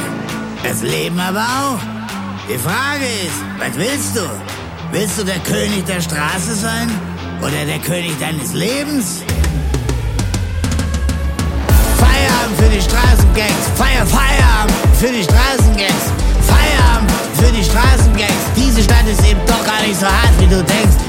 Das 0.63 0.81
Leben 0.83 1.19
aber 1.19 1.41
auch. 1.41 1.81
Die 2.49 2.57
Frage 2.57 3.05
ist, 3.27 3.43
was 3.59 3.75
willst 3.77 4.17
du? 4.17 4.21
Willst 4.93 5.19
du 5.19 5.25
der 5.25 5.41
König 5.41 5.85
der 5.87 6.01
Straße 6.01 6.55
sein 6.55 6.89
oder 7.41 7.65
der 7.67 7.81
König 7.81 8.13
deines 8.21 8.55
Lebens? 8.55 9.25
Feierabend 11.99 12.57
für 12.57 12.71
die 12.71 12.81
Straßengangs. 12.81 13.63
Feier, 13.75 14.07
Feierabend 14.07 14.97
für 15.01 15.09
die 15.09 15.25
Straßengangs. 15.25 16.05
Feierabend 16.47 17.11
für 17.35 17.53
die 17.53 17.65
Straßengangs. 17.65 18.43
Diese 18.55 18.85
Stadt 18.85 19.07
ist 19.11 19.27
eben 19.29 19.41
doch 19.49 19.65
gar 19.67 19.83
nicht 19.83 19.99
so 19.99 20.07
hart, 20.07 20.31
wie 20.39 20.47
du 20.47 20.63
denkst. 20.63 21.03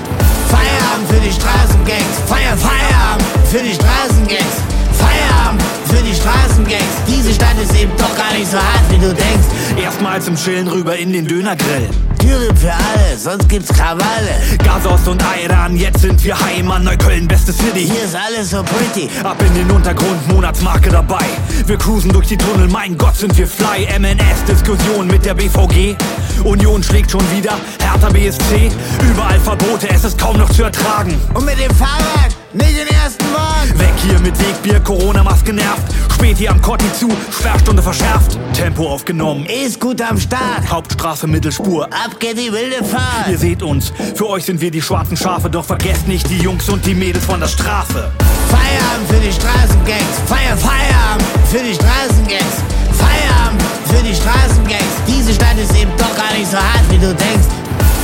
Feierabend 0.50 1.08
für 1.10 1.19
die 1.19 1.32
Straßengangs. 1.32 2.17
Feier, 2.28 2.58
Feierabend 2.58 3.38
für 3.50 3.64
die 3.64 3.74
Straßengangs. 3.74 4.62
Feierabend 4.94 5.64
für 5.86 6.04
die 6.04 6.14
Straßengangs. 6.14 6.84
Diese 7.08 7.34
Stadt 7.34 7.56
ist 7.62 7.74
eben 7.76 7.92
doch 7.98 8.16
gar 8.16 8.32
nicht 8.34 8.52
so 8.52 8.58
hart, 8.58 8.84
wie 8.90 8.98
du 8.98 9.08
denkst. 9.08 9.82
Erstmal 9.82 10.22
zum 10.22 10.36
Chillen 10.36 10.68
rüber 10.68 10.96
in 10.96 11.14
den 11.14 11.26
Dönergrill. 11.26 11.90
Türen 12.20 12.56
für 12.56 12.72
alle, 12.72 13.18
sonst 13.18 13.50
gibt's 13.50 13.70
Krawalle. 13.74 14.36
Gasos 14.64 15.08
und 15.08 15.24
Iran, 15.44 15.76
jetzt 15.76 16.02
sind 16.02 16.24
wir 16.24 16.40
heim 16.40 16.70
an 16.70 16.84
Neukölln, 16.84 17.28
beste 17.28 17.52
City. 17.52 17.86
Hier 17.86 18.04
ist 18.04 18.16
alles 18.16 18.52
so 18.52 18.62
pretty. 18.62 19.10
Ab 19.24 19.42
in 19.44 19.54
den 19.56 19.72
Untergrund, 19.72 20.28
Monatsmarke 20.28 20.92
dabei. 20.92 21.26
Wir 21.66 21.78
cruisen 21.78 22.12
durch 22.12 22.28
die 22.28 22.38
Tunnel, 22.38 22.68
mein 22.68 22.98
Gott 22.98 23.16
sind 23.16 23.36
wir 23.36 23.48
fly. 23.48 23.88
MNS-Diskussion 23.98 25.08
mit 25.08 25.26
der 25.26 25.34
BVG. 25.34 25.96
Union 26.44 26.84
schlägt 26.84 27.10
schon 27.10 27.24
wieder, 27.36 27.58
Hertha 27.82 28.10
BSC. 28.10 28.70
Überall 29.10 29.40
Verbote, 29.40 29.90
es 29.90 30.04
ist 30.04 30.20
kaum 30.20 30.38
noch 30.38 30.52
zu 30.52 30.64
ertragen. 30.64 31.20
Und 31.34 31.46
mit 31.46 31.60
dem 31.60 31.74
Fahrrad, 31.76 32.36
nicht 32.54 32.78
den 32.78 32.88
ersten 32.88 33.26
Wagen. 33.34 33.80
Weg 33.80 33.94
hier 34.02 34.20
mit 34.20 34.38
Wegbier, 34.40 34.80
Corona-Maske 34.80 35.54
nervt. 35.54 35.84
Späti 36.14 36.48
am 36.48 36.62
Kotti 36.62 36.92
zu, 36.94 37.10
Sperrstunde 37.32 37.82
verschärft. 37.82 38.38
Tempo 38.54 38.90
aufgenommen. 38.90 39.46
Ist 39.46 39.80
gut 39.80 40.02
am 40.02 40.20
Start. 40.20 40.70
Hauptstraße, 40.70 41.28
Mittelspur. 41.28 41.86
Ab 41.86 42.20
geht 42.20 42.38
die 42.38 42.52
wilde 42.52 42.84
Fahrt. 42.84 43.30
Ihr 43.30 43.38
seht 43.38 43.64
uns, 43.64 43.94
für 44.16 44.28
euch 44.28 44.46
sind 44.46 44.62
wir 44.62 44.72
die 44.72 44.82
schwarzen 44.82 45.16
Schafe, 45.16 45.50
doch 45.50 45.66
vergesst 45.66 46.08
nicht 46.08 46.30
die 46.30 46.40
Jungs 46.40 46.68
und 46.70 46.86
die 46.86 46.96
Mädels 46.96 47.26
von 47.26 47.40
der 47.40 47.48
Straße. 47.48 48.12
Feierabend 48.50 49.08
für 49.08 49.20
die 49.20 49.32
Straßengangs. 49.32 50.20
Feier, 50.26 50.58
Feierabend 50.58 51.26
für 51.50 51.64
die 51.64 51.74
Straßengangs. 51.74 52.56
Feierabend 52.98 53.62
für 53.86 54.04
die 54.04 54.16
Straßengangs. 54.16 54.94
Diese 55.08 55.34
Stadt 55.34 55.58
ist 55.58 55.76
eben 55.76 55.92
doch 55.98 56.16
gar 56.16 56.34
nicht 56.34 56.50
so 56.50 56.58
hart, 56.58 56.84
wie 56.90 56.98
du 56.98 57.14
denkst. 57.14 57.48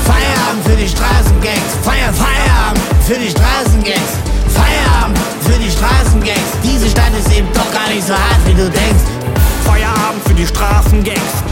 Feierabend 0.05 0.63
für 0.63 0.75
die 0.75 0.87
Straßengangs. 0.87 1.75
Feier, 1.83 2.13
Feierabend 2.13 2.81
für 3.05 3.15
die 3.15 3.29
Straßengangs. 3.29 4.34
Feierabend 4.55 5.17
für 5.41 5.59
die 5.59 5.69
Straßengangs. 5.69 6.49
Diese 6.63 6.89
Stadt 6.89 7.11
ist 7.17 7.31
eben 7.35 7.47
doch 7.53 7.71
gar 7.71 7.87
nicht 7.89 8.05
so 8.07 8.13
hart, 8.13 8.39
wie 8.47 8.53
du 8.53 8.69
denkst. 8.69 9.05
Feierabend 9.65 10.23
für 10.25 10.33
die 10.33 10.47
Straßengangs. 10.47 11.43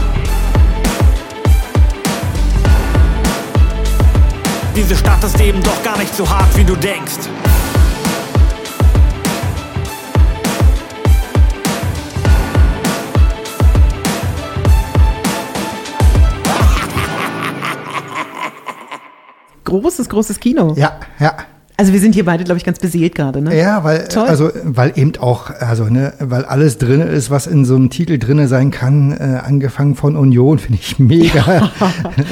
Diese 4.74 4.96
Stadt 4.96 5.22
ist 5.22 5.40
eben 5.40 5.62
doch 5.62 5.82
gar 5.84 5.96
nicht 5.98 6.14
so 6.14 6.28
hart, 6.28 6.56
wie 6.56 6.64
du 6.64 6.74
denkst. 6.74 7.28
Großes, 19.64 20.08
großes 20.08 20.40
Kino. 20.40 20.74
Ja, 20.76 21.00
ja. 21.18 21.34
Also 21.76 21.92
wir 21.92 21.98
sind 21.98 22.14
hier 22.14 22.24
beide, 22.24 22.44
glaube 22.44 22.58
ich, 22.58 22.64
ganz 22.64 22.78
beseelt 22.78 23.16
gerade, 23.16 23.42
ne? 23.42 23.58
Ja, 23.58 23.82
weil, 23.82 24.06
Toll. 24.06 24.28
also, 24.28 24.50
weil 24.62 24.92
eben 24.94 25.12
auch, 25.18 25.50
also, 25.50 25.84
ne, 25.86 26.12
weil 26.20 26.44
alles 26.44 26.78
drin 26.78 27.00
ist, 27.00 27.30
was 27.30 27.48
in 27.48 27.64
so 27.64 27.74
einem 27.74 27.90
Titel 27.90 28.16
drin 28.18 28.46
sein 28.46 28.70
kann, 28.70 29.10
äh, 29.10 29.40
angefangen 29.44 29.96
von 29.96 30.16
Union, 30.16 30.60
finde 30.60 30.78
ich 30.80 30.98
mega. 31.00 31.70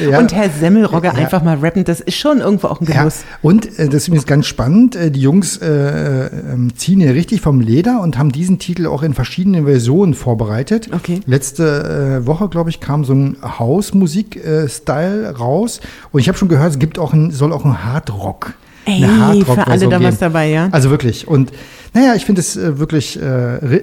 Ja. 0.08 0.18
Und 0.20 0.32
Herr 0.32 0.48
Semmelrogge 0.48 1.08
Ja. 1.08 1.14
einfach 1.14 1.42
mal 1.42 1.56
rappen, 1.58 1.82
das 1.84 2.00
ist 2.00 2.16
schon 2.16 2.38
irgendwo 2.38 2.68
auch 2.68 2.80
ein 2.80 2.86
Ja, 2.86 2.98
Genuss. 3.00 3.24
und 3.42 3.66
äh, 3.78 3.86
das 3.86 4.02
ist 4.02 4.08
übrigens 4.08 4.26
ganz 4.26 4.46
spannend. 4.46 4.94
Äh, 4.94 5.10
die 5.10 5.20
Jungs 5.20 5.56
äh, 5.56 6.26
ähm, 6.26 6.72
ziehen 6.76 7.00
hier 7.00 7.14
richtig 7.14 7.40
vom 7.40 7.60
Leder 7.60 8.00
und 8.00 8.18
haben 8.18 8.30
diesen 8.30 8.58
Titel 8.60 8.86
auch 8.86 9.02
in 9.02 9.12
verschiedenen 9.14 9.64
Versionen 9.64 10.14
vorbereitet. 10.14 10.88
Okay. 10.94 11.20
Letzte 11.26 12.20
äh, 12.22 12.26
Woche, 12.26 12.48
glaube 12.48 12.70
ich, 12.70 12.78
kam 12.80 13.04
so 13.04 13.12
ein 13.14 13.36
Hausmusik-Style 13.42 15.36
raus. 15.36 15.80
Und 16.12 16.20
ich 16.20 16.28
habe 16.28 16.38
schon 16.38 16.48
gehört, 16.48 16.70
es 16.70 16.78
gibt 16.78 16.98
auch 16.98 17.12
ein, 17.12 17.30
soll 17.30 17.52
auch 17.52 17.64
ein 17.64 17.84
Hardrock 17.84 18.54
Ey, 18.84 19.04
eine 19.04 19.26
Hardrock 19.26 19.54
für 19.54 19.66
alle 19.66 19.88
da 19.88 20.02
was 20.02 20.18
dabei, 20.18 20.48
ja. 20.50 20.68
Also 20.72 20.90
wirklich. 20.90 21.28
Und 21.28 21.52
naja, 21.94 22.14
ich 22.14 22.24
finde 22.24 22.40
es 22.40 22.56
äh, 22.56 22.78
wirklich, 22.78 23.20
äh, 23.20 23.22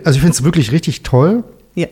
also 0.04 0.18
ich 0.18 0.20
finde 0.22 0.32
es 0.32 0.44
wirklich 0.44 0.72
richtig 0.72 1.04
toll, 1.04 1.44
Ja. 1.76 1.88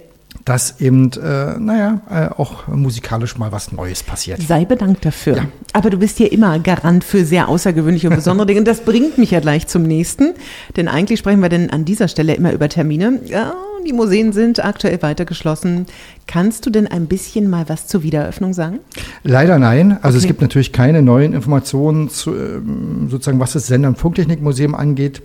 dass 0.45 0.81
eben, 0.81 1.11
äh, 1.13 1.57
naja, 1.59 2.01
äh, 2.09 2.27
auch 2.39 2.67
musikalisch 2.67 3.37
mal 3.37 3.51
was 3.51 3.71
Neues 3.71 4.03
passiert. 4.03 4.41
Sei 4.41 4.65
bedankt 4.65 5.05
dafür. 5.05 5.45
Aber 5.73 5.89
du 5.89 5.97
bist 5.97 6.17
hier 6.17 6.31
immer 6.31 6.57
Garant 6.59 7.03
für 7.03 7.23
sehr 7.23 7.47
außergewöhnliche 7.49 8.09
und 8.09 8.15
besondere 8.17 8.47
Dinge. 8.47 8.59
Und 8.59 8.67
das 8.67 8.81
bringt 8.81 9.17
mich 9.17 9.31
ja 9.31 9.39
gleich 9.39 9.67
zum 9.67 9.83
nächsten. 9.83 10.33
Denn 10.75 10.87
eigentlich 10.87 11.19
sprechen 11.19 11.39
wir 11.41 11.49
denn 11.49 11.69
an 11.69 11.85
dieser 11.85 12.07
Stelle 12.07 12.33
immer 12.33 12.51
über 12.51 12.67
Termine. 12.67 13.19
Ja, 13.25 13.53
die 13.87 13.93
Museen 13.93 14.33
sind 14.33 14.63
aktuell 14.63 15.01
weiter 15.01 15.25
geschlossen. 15.25 15.85
Kannst 16.27 16.65
du 16.65 16.69
denn 16.69 16.87
ein 16.87 17.07
bisschen 17.07 17.49
mal 17.49 17.67
was 17.69 17.87
zur 17.87 18.03
Wiedereröffnung 18.03 18.53
sagen? 18.53 18.79
Leider 19.23 19.57
nein. 19.57 19.97
Also 20.01 20.17
es 20.17 20.23
Okay. 20.23 20.27
gibt 20.29 20.41
natürlich 20.41 20.73
keine 20.73 21.01
neuen 21.01 21.33
Informationen 21.33 22.09
zu, 22.09 22.35
ähm, 22.35 23.07
sozusagen, 23.09 23.39
was 23.39 23.53
das 23.53 23.67
Sender- 23.67 23.87
und 23.89 23.97
Funktechnikmuseum 23.97 24.75
angeht, 24.75 25.21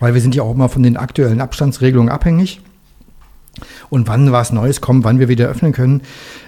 weil 0.00 0.14
wir 0.14 0.20
sind 0.20 0.34
ja 0.34 0.42
auch 0.42 0.54
immer 0.54 0.68
von 0.68 0.82
den 0.82 0.96
aktuellen 0.96 1.40
Abstandsregelungen 1.40 2.10
abhängig. 2.10 2.60
Und 3.88 4.06
wann 4.08 4.32
was 4.32 4.52
Neues 4.52 4.80
kommt, 4.80 5.04
wann 5.04 5.18
wir 5.18 5.28
wieder 5.28 5.46
öffnen 5.48 5.72
können, 5.72 6.02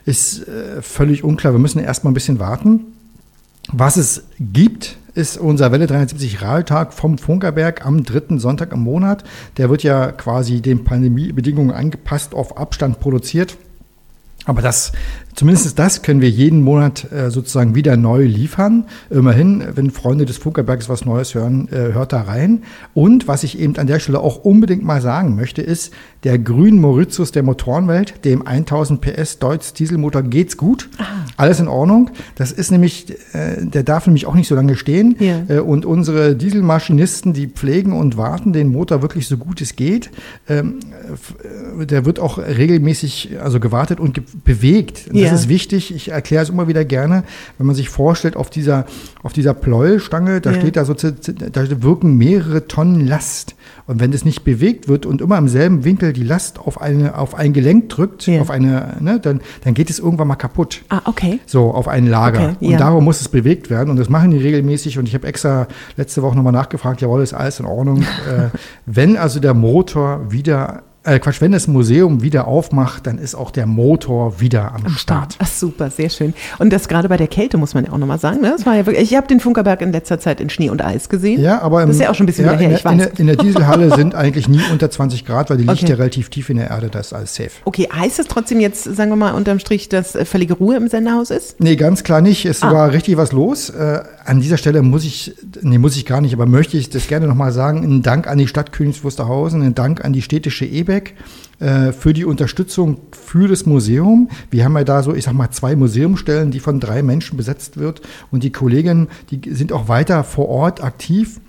ist 0.04 0.46
äh, 0.48 0.82
völlig 0.82 1.24
unklar. 1.24 1.52
Wir 1.54 1.58
müssen 1.60 1.78
erst 1.78 2.04
mal 2.04 2.10
ein 2.10 2.14
bisschen 2.14 2.38
warten. 2.38 2.80
Was 3.72 3.96
es 3.96 4.24
gibt, 4.40 4.96
ist 5.18 5.36
unser 5.36 5.72
Welle 5.72 5.88
370 5.88 6.42
Rahltag 6.42 6.92
vom 6.92 7.18
Funkerberg 7.18 7.84
am 7.84 8.04
dritten 8.04 8.38
Sonntag 8.38 8.72
im 8.72 8.80
Monat. 8.80 9.24
Der 9.56 9.68
wird 9.68 9.82
ja 9.82 10.12
quasi 10.12 10.62
den 10.62 10.84
Pandemiebedingungen 10.84 11.72
angepasst 11.72 12.34
auf 12.34 12.56
Abstand 12.56 13.00
produziert. 13.00 13.56
Aber 14.44 14.62
das, 14.62 14.92
zumindest 15.38 15.78
das 15.78 16.02
können 16.02 16.20
wir 16.20 16.30
jeden 16.30 16.62
Monat 16.62 17.12
äh, 17.12 17.30
sozusagen 17.30 17.76
wieder 17.76 17.96
neu 17.96 18.24
liefern. 18.24 18.86
Immerhin, 19.08 19.62
wenn 19.76 19.92
Freunde 19.92 20.26
des 20.26 20.36
Funkerbergs 20.36 20.88
was 20.88 21.04
Neues 21.04 21.34
hören, 21.36 21.68
äh, 21.70 21.92
hört 21.92 22.12
da 22.12 22.22
rein. 22.22 22.64
Und 22.92 23.28
was 23.28 23.44
ich 23.44 23.60
eben 23.60 23.76
an 23.76 23.86
der 23.86 24.00
Stelle 24.00 24.18
auch 24.18 24.44
unbedingt 24.44 24.82
mal 24.82 25.00
sagen 25.00 25.36
möchte, 25.36 25.62
ist, 25.62 25.92
der 26.24 26.40
grünen 26.40 26.80
Mauritius 26.80 27.30
der 27.30 27.44
Motorenwelt, 27.44 28.24
dem 28.24 28.44
1000 28.44 29.00
PS 29.00 29.38
Deutz 29.38 29.72
Dieselmotor, 29.74 30.22
geht's 30.22 30.56
gut. 30.56 30.88
Alles 31.36 31.60
in 31.60 31.68
Ordnung. 31.68 32.10
Das 32.34 32.50
ist 32.50 32.72
nämlich, 32.72 33.08
äh, 33.32 33.64
der 33.64 33.84
darf 33.84 34.08
nämlich 34.08 34.26
auch 34.26 34.34
nicht 34.34 34.48
so 34.48 34.56
lange 34.56 34.74
stehen. 34.74 35.14
Ja. 35.20 35.42
Äh, 35.48 35.60
und 35.60 35.86
unsere 35.86 36.34
Dieselmaschinisten, 36.34 37.32
die 37.32 37.46
pflegen 37.46 37.92
und 37.92 38.16
warten 38.16 38.52
den 38.52 38.72
Motor 38.72 39.02
wirklich 39.02 39.28
so 39.28 39.36
gut 39.36 39.60
es 39.60 39.76
geht. 39.76 40.10
Ähm, 40.48 40.80
äh, 41.78 41.86
der 41.86 42.04
wird 42.04 42.18
auch 42.18 42.38
regelmäßig 42.38 43.38
also 43.40 43.60
gewartet 43.60 44.00
und 44.00 44.14
ge 44.14 44.24
bewegt. 44.42 45.08
Ja. 45.12 45.27
Das 45.30 45.40
ist 45.40 45.48
wichtig. 45.48 45.94
Ich 45.94 46.10
erkläre 46.10 46.42
es 46.42 46.48
immer 46.50 46.68
wieder 46.68 46.84
gerne, 46.84 47.24
wenn 47.58 47.66
man 47.66 47.76
sich 47.76 47.88
vorstellt, 47.88 48.36
auf 48.36 48.50
dieser, 48.50 48.86
auf 49.22 49.32
dieser 49.32 49.54
Pleuelstange, 49.54 50.40
da 50.40 50.52
Ja. 50.52 50.58
steht 50.60 50.76
da 50.76 50.84
so, 50.84 50.94
da 50.94 51.82
wirken 51.82 52.16
mehrere 52.16 52.66
Tonnen 52.66 53.06
Last. 53.06 53.54
Und 53.86 54.00
wenn 54.00 54.10
das 54.10 54.24
nicht 54.24 54.44
bewegt 54.44 54.88
wird 54.88 55.06
und 55.06 55.20
immer 55.22 55.38
im 55.38 55.48
selben 55.48 55.84
Winkel 55.84 56.12
die 56.12 56.22
Last 56.22 56.58
auf, 56.58 56.80
eine, 56.80 57.16
auf 57.16 57.34
ein 57.34 57.52
Gelenk 57.52 57.88
drückt, 57.88 58.26
Ja. 58.26 58.40
auf 58.40 58.50
eine, 58.50 58.96
ne, 59.00 59.18
dann, 59.20 59.40
dann 59.64 59.74
geht 59.74 59.88
es 59.90 59.98
irgendwann 59.98 60.28
mal 60.28 60.36
kaputt. 60.36 60.82
Ah, 60.90 61.00
okay. 61.06 61.40
So, 61.46 61.70
auf 61.72 61.88
ein 61.88 62.06
Lager. 62.06 62.50
Okay, 62.56 62.66
und 62.66 62.70
ja. 62.72 62.78
darum 62.78 63.04
muss 63.04 63.20
es 63.20 63.28
bewegt 63.28 63.70
werden. 63.70 63.90
Und 63.90 63.96
das 63.96 64.08
machen 64.08 64.30
die 64.30 64.38
regelmäßig. 64.38 64.98
Und 64.98 65.08
ich 65.08 65.14
habe 65.14 65.26
extra 65.26 65.68
letzte 65.96 66.22
Woche 66.22 66.36
nochmal 66.36 66.52
nachgefragt, 66.52 67.00
jawohl, 67.00 67.22
ist 67.22 67.32
alles 67.34 67.60
in 67.60 67.66
Ordnung. 67.66 68.02
äh, 68.28 68.48
wenn 68.86 69.16
also 69.16 69.40
der 69.40 69.54
Motor 69.54 70.30
wieder, 70.30 70.82
äh, 71.08 71.18
Quatsch, 71.18 71.40
wenn 71.40 71.52
das 71.52 71.66
Museum 71.66 72.22
wieder 72.22 72.46
aufmacht, 72.46 73.06
dann 73.06 73.18
ist 73.18 73.34
auch 73.34 73.50
der 73.50 73.66
Motor 73.66 74.40
wieder 74.40 74.74
am 74.74 74.88
Start. 74.90 75.36
Ach 75.38 75.46
super, 75.46 75.90
sehr 75.90 76.10
schön. 76.10 76.34
Und 76.58 76.72
das 76.72 76.88
gerade 76.88 77.08
bei 77.08 77.16
der 77.16 77.28
Kälte 77.28 77.56
muss 77.58 77.74
man 77.74 77.84
ja 77.84 77.92
auch 77.92 77.98
nochmal 77.98 78.18
sagen. 78.18 78.40
Ne? 78.40 78.50
Das 78.56 78.66
war 78.66 78.74
ja 78.76 78.86
wirklich, 78.86 79.10
ich 79.10 79.16
habe 79.16 79.26
den 79.26 79.40
Funkerberg 79.40 79.80
in 79.82 79.92
letzter 79.92 80.18
Zeit 80.20 80.40
in 80.40 80.50
Schnee 80.50 80.70
und 80.70 80.84
Eis 80.84 81.08
gesehen. 81.08 81.40
Ja, 81.40 81.60
aber 81.62 81.80
das 81.82 81.90
ist 81.90 81.96
im- 81.96 82.02
ja 82.04 82.10
auch 82.10 82.14
schon 82.14 82.24
ein 82.24 82.26
bisschen 82.26 82.46
ja, 82.46 82.52
her, 82.52 82.68
in, 82.68 82.74
ich 82.74 82.82
der- 82.82 82.92
in, 82.92 82.98
weiß. 83.00 83.10
der, 83.12 83.20
in 83.20 83.26
der 83.26 83.36
Dieselhalle 83.36 83.94
sind 83.96 84.14
eigentlich 84.14 84.48
nie 84.48 84.60
unter 84.72 84.90
20 84.90 85.24
Grad, 85.24 85.50
weil 85.50 85.56
die 85.56 85.64
liegt 85.64 85.78
Okay. 85.82 85.90
ja 85.90 85.96
relativ 85.96 86.28
tief 86.30 86.50
in 86.50 86.56
der 86.58 86.70
Erde, 86.70 86.88
da 86.90 87.00
ist 87.00 87.12
alles 87.12 87.34
safe. 87.34 87.50
Okay, 87.64 87.88
heißt 87.92 88.18
es 88.18 88.26
trotzdem 88.26 88.60
jetzt, 88.60 88.84
sagen 88.84 89.10
wir 89.10 89.16
mal 89.16 89.32
unterm 89.32 89.58
Strich, 89.58 89.88
dass 89.88 90.14
äh, 90.14 90.24
völlige 90.24 90.54
Ruhe 90.54 90.76
im 90.76 90.88
Senderhaus 90.88 91.30
ist? 91.30 91.60
Nee, 91.60 91.76
ganz 91.76 92.02
klar 92.04 92.20
nicht. 92.20 92.44
Es 92.46 92.62
Ah. 92.62 92.72
war 92.72 92.92
richtig 92.92 93.16
was 93.16 93.32
los. 93.32 93.70
Äh, 93.70 94.00
an 94.24 94.40
dieser 94.40 94.56
Stelle 94.58 94.82
muss 94.82 95.04
ich, 95.04 95.34
nee, 95.62 95.78
muss 95.78 95.96
ich 95.96 96.04
gar 96.04 96.20
nicht, 96.20 96.34
aber 96.34 96.46
möchte 96.46 96.76
ich 96.76 96.90
das 96.90 97.06
gerne 97.06 97.26
nochmal 97.26 97.52
sagen. 97.52 97.82
Ein 97.84 98.02
Dank 98.02 98.26
an 98.26 98.38
die 98.38 98.46
Stadt 98.48 98.72
Königs 98.72 99.04
Wusterhausen, 99.04 99.62
ein 99.62 99.74
Dank 99.74 100.04
an 100.04 100.12
die 100.12 100.22
städtische 100.22 100.66
EBEC 100.66 100.97
äh, 101.60 101.92
für 101.92 102.12
die 102.12 102.24
Unterstützung 102.24 102.98
für 103.12 103.48
das 103.48 103.66
Museum. 103.66 104.28
Wir 104.50 104.64
haben 104.64 104.76
ja 104.76 104.84
da 104.84 105.02
so, 105.02 105.14
ich 105.14 105.24
sag 105.24 105.34
mal, 105.34 105.50
zwei 105.50 105.74
Museumstellen, 105.76 106.50
die 106.50 106.60
von 106.60 106.80
drei 106.80 107.02
Menschen 107.02 107.36
besetzt 107.36 107.76
wird. 107.76 108.00
Und 108.30 108.44
die 108.44 108.52
Kolleginnen, 108.52 109.08
die 109.30 109.54
sind 109.54 109.72
auch 109.72 109.88
weiter 109.88 110.24
vor 110.24 110.48
Ort 110.48 110.82
aktiv. 110.82 111.40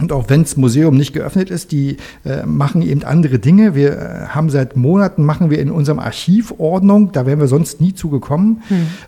Und 0.00 0.10
auch 0.10 0.24
wenn 0.28 0.42
das 0.42 0.56
Museum 0.56 0.96
nicht 0.96 1.12
geöffnet 1.12 1.50
ist, 1.50 1.70
die 1.70 1.98
äh, 2.24 2.44
machen 2.44 2.82
eben 2.82 3.04
andere 3.04 3.38
Dinge. 3.38 3.76
Wir 3.76 3.92
äh, 3.92 4.26
haben 4.26 4.50
seit 4.50 4.76
Monaten, 4.76 5.24
machen 5.24 5.50
wir 5.50 5.60
in 5.60 5.70
unserem 5.70 6.00
Archiv 6.00 6.52
Ordnung, 6.58 7.12
da 7.12 7.26
wären 7.26 7.38
wir 7.38 7.46
sonst 7.46 7.80
nie 7.80 7.94
zugekommen. 7.94 8.62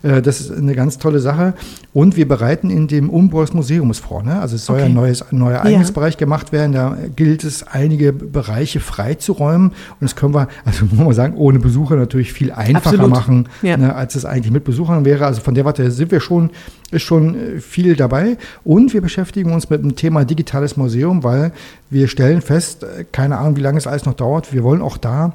Äh, 0.05 0.23
das 0.23 0.41
ist 0.41 0.53
eine 0.53 0.77
ganz 0.77 0.99
tolle 0.99 1.19
Sache. 1.19 1.55
Und 1.93 2.17
wir 2.17 2.29
bereiten 2.29 2.71
in 2.71 2.87
dem 2.87 3.11
Umbau 3.11 3.41
des 3.41 3.53
Museums 3.53 3.99
vor. 3.99 4.23
Ne? 4.23 4.39
Also 4.41 4.55
es 4.55 4.65
soll 4.65 4.77
ja 4.79 4.83
Okay. 4.85 4.93
ein, 4.93 4.95
neues, 4.95 5.23
ein 5.33 5.39
neuer 5.39 5.55
Ja. 5.55 5.63
Eingangsbereich 5.63 6.19
gemacht 6.19 6.53
werden. 6.53 6.73
Da 6.73 6.97
gilt 7.17 7.43
es, 7.43 7.65
einige 7.65 8.13
Bereiche 8.13 8.79
freizuräumen. 8.79 9.71
Und 9.71 9.75
das 10.01 10.15
können 10.15 10.35
wir, 10.35 10.47
also 10.65 10.85
muss 10.85 11.05
man 11.05 11.13
sagen, 11.15 11.35
ohne 11.37 11.59
Besucher 11.59 11.97
natürlich 11.97 12.33
viel 12.33 12.53
einfacher 12.53 12.91
Absolut. 12.91 13.11
machen, 13.11 13.49
Ja. 13.63 13.77
ne, 13.77 13.95
als 13.97 14.15
es 14.15 14.25
eigentlich 14.25 14.53
mit 14.53 14.63
Besuchern 14.63 15.05
wäre. 15.05 15.27
Also 15.27 15.41
von 15.41 15.55
der 15.55 15.65
Warte 15.65 15.91
sind 15.91 16.13
wir 16.13 16.21
schon, 16.21 16.51
ist 16.91 17.03
schon 17.03 17.35
äh, 17.35 17.61
viel 17.61 17.97
dabei. 17.97 18.37
Und 18.65 18.93
wir 18.93 19.01
beschäftigen 19.01 19.53
uns 19.53 19.71
mit 19.71 19.83
dem 19.83 19.97
Thema 19.97 20.25
digitales 20.25 20.77
Museum, 20.77 21.25
weil 21.25 21.53
wir 21.91 22.09
stellen 22.09 22.43
fest, 22.43 22.85
äh, 22.85 23.05
keine 23.11 23.39
Ahnung, 23.39 23.57
wie 23.57 23.63
lange 23.63 23.79
es 23.79 23.87
alles 23.87 24.05
noch 24.05 24.15
dauert. 24.15 24.53
Wir 24.53 24.63
wollen 24.63 24.83
auch 24.83 24.97
da 24.97 25.35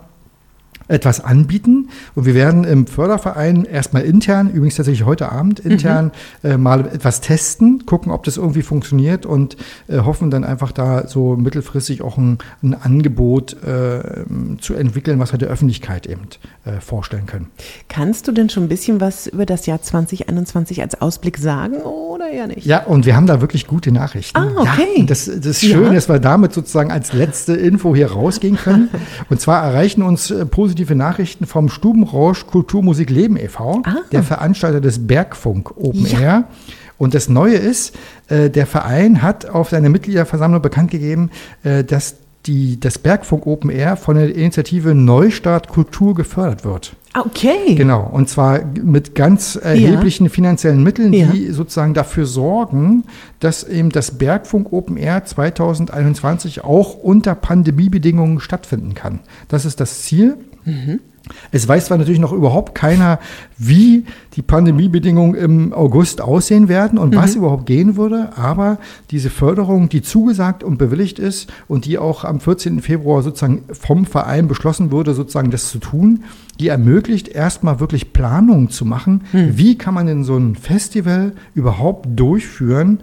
etwas 0.91 1.23
anbieten 1.23 1.89
und 2.15 2.25
wir 2.25 2.35
werden 2.35 2.63
im 2.63 2.87
Förderverein 2.87 3.65
erstmal 3.65 4.03
intern, 4.03 4.49
übrigens 4.51 4.75
tatsächlich 4.75 5.05
heute 5.05 5.31
Abend 5.31 5.59
intern, 5.59 6.11
äh, 6.43 6.57
mal 6.57 6.81
etwas 6.81 7.21
testen, 7.21 7.85
gucken, 7.85 8.11
ob 8.11 8.23
das 8.23 8.37
irgendwie 8.37 8.61
funktioniert 8.61 9.25
und 9.25 9.57
äh, 9.87 9.99
hoffen 9.99 10.29
dann 10.31 10.43
einfach 10.43 10.71
da 10.71 11.07
so 11.07 11.35
mittelfristig 11.35 12.01
auch 12.01 12.17
ein, 12.17 12.37
ein 12.63 12.73
Angebot 12.73 13.53
äh, 13.63 14.01
zu 14.59 14.73
entwickeln, 14.73 15.19
was 15.19 15.31
wir 15.33 15.39
der 15.39 15.49
Öffentlichkeit 15.49 16.05
eben 16.07 16.21
äh, 16.65 16.79
vorstellen 16.81 17.25
können. 17.25 17.47
Kannst 17.89 18.27
du 18.27 18.31
denn 18.31 18.49
schon 18.49 18.63
ein 18.63 18.69
bisschen 18.69 18.99
was 19.01 19.27
über 19.27 19.45
das 19.45 19.65
Jahr 19.65 19.81
2021 19.81 20.81
als 20.81 21.01
Ausblick 21.01 21.37
sagen 21.37 21.77
oder 21.77 22.29
eher 22.29 22.47
nicht? 22.47 22.65
Ja, 22.65 22.83
und 22.83 23.05
wir 23.05 23.15
haben 23.15 23.27
da 23.27 23.41
wirklich 23.41 23.67
gute 23.67 23.91
Nachrichten. 23.91 24.37
Ah, 24.37 24.51
okay. 24.57 24.87
Ja, 24.97 25.03
das, 25.05 25.25
das 25.25 25.45
ist 25.45 25.61
schön, 25.61 25.83
Ja. 25.85 25.93
dass 25.93 26.09
wir 26.09 26.19
damit 26.19 26.53
sozusagen 26.53 26.91
als 26.91 27.13
letzte 27.13 27.53
Info 27.53 27.95
hier 27.95 28.11
rausgehen 28.11 28.57
können. 28.57 28.89
und 29.29 29.39
zwar 29.39 29.63
erreichen 29.63 30.01
uns 30.03 30.31
äh, 30.31 30.45
positive 30.81 30.95
Nachrichten 30.95 31.45
vom 31.45 31.69
Stubenrausch 31.69 32.47
Kulturmusik 32.47 33.09
Leben 33.09 33.37
e.V., 33.37 33.83
der 34.11 34.23
Veranstalter 34.23 34.81
des 34.81 35.05
Bergfunk 35.05 35.71
Open 35.77 36.05
Ja. 36.07 36.19
Air. 36.19 36.43
Und 36.97 37.13
das 37.13 37.29
Neue 37.29 37.55
ist, 37.55 37.95
äh, 38.29 38.49
der 38.49 38.65
Verein 38.67 39.21
hat 39.21 39.47
auf 39.49 39.69
seiner 39.69 39.89
Mitgliederversammlung 39.89 40.61
bekannt 40.61 40.91
gegeben, 40.91 41.29
äh, 41.63 41.83
dass 41.83 42.15
die, 42.47 42.79
das 42.79 42.97
Bergfunk 42.97 43.45
Open 43.45 43.69
Air 43.69 43.95
von 43.97 44.15
der 44.15 44.35
Initiative 44.35 44.95
Neustart 44.95 45.67
Kultur 45.69 46.15
gefördert 46.15 46.65
wird. 46.65 46.95
Ah, 47.13 47.21
Okay. 47.25 47.75
Genau, 47.75 48.09
und 48.11 48.29
zwar 48.29 48.61
mit 48.83 49.13
ganz 49.15 49.55
erheblichen 49.61 50.29
finanziellen 50.29 50.81
Mitteln, 50.81 51.11
Ja. 51.13 51.27
die 51.27 51.51
sozusagen 51.51 51.93
dafür 51.93 52.25
sorgen, 52.25 53.03
dass 53.39 53.63
eben 53.63 53.89
das 53.89 54.11
Bergfunk 54.17 54.71
Open 54.73 54.97
Air 54.97 55.25
2021 55.25 56.63
auch 56.63 56.95
unter 56.95 57.35
Pandemiebedingungen 57.35 58.39
stattfinden 58.39 58.93
kann. 58.95 59.19
Das 59.49 59.65
ist 59.65 59.79
das 59.79 60.03
Ziel. 60.03 60.37
Es 61.51 61.67
weiß 61.67 61.85
zwar 61.85 61.97
natürlich 61.97 62.19
noch 62.19 62.33
überhaupt 62.33 62.73
keiner, 62.75 63.19
wie 63.57 64.05
die 64.33 64.41
Pandemiebedingungen 64.41 65.35
im 65.35 65.73
August 65.73 66.19
aussehen 66.19 66.67
werden 66.67 66.97
und 66.97 67.15
was 67.15 67.35
überhaupt 67.35 67.65
gehen 67.65 67.95
würde, 67.95 68.29
aber 68.35 68.79
diese 69.11 69.29
Förderung, 69.29 69.87
die 69.89 70.01
zugesagt 70.01 70.63
und 70.63 70.77
bewilligt 70.77 71.19
ist 71.19 71.51
und 71.67 71.85
die 71.85 71.97
auch 71.99 72.23
am 72.23 72.39
14. 72.39 72.81
Februar 72.81 73.21
sozusagen 73.21 73.63
vom 73.71 74.05
Verein 74.05 74.47
beschlossen 74.47 74.91
wurde, 74.91 75.13
sozusagen 75.13 75.51
das 75.51 75.69
zu 75.69 75.77
tun, 75.77 76.23
die 76.59 76.69
ermöglicht 76.69 77.27
erstmal 77.27 77.79
wirklich 77.79 78.13
Planungen 78.13 78.69
zu 78.69 78.85
machen, 78.85 79.21
wie 79.31 79.77
kann 79.77 79.93
man 79.93 80.07
denn 80.07 80.23
so 80.23 80.37
ein 80.37 80.55
Festival 80.55 81.33
überhaupt 81.53 82.07
durchführen 82.19 82.99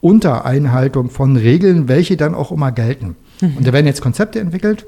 unter 0.00 0.44
Einhaltung 0.44 1.10
von 1.10 1.36
Regeln, 1.36 1.88
welche 1.88 2.16
dann 2.16 2.34
auch 2.34 2.52
immer 2.52 2.70
gelten. 2.70 3.16
Und 3.42 3.66
da 3.66 3.72
werden 3.72 3.86
jetzt 3.86 4.00
Konzepte 4.00 4.40
entwickelt, 4.40 4.86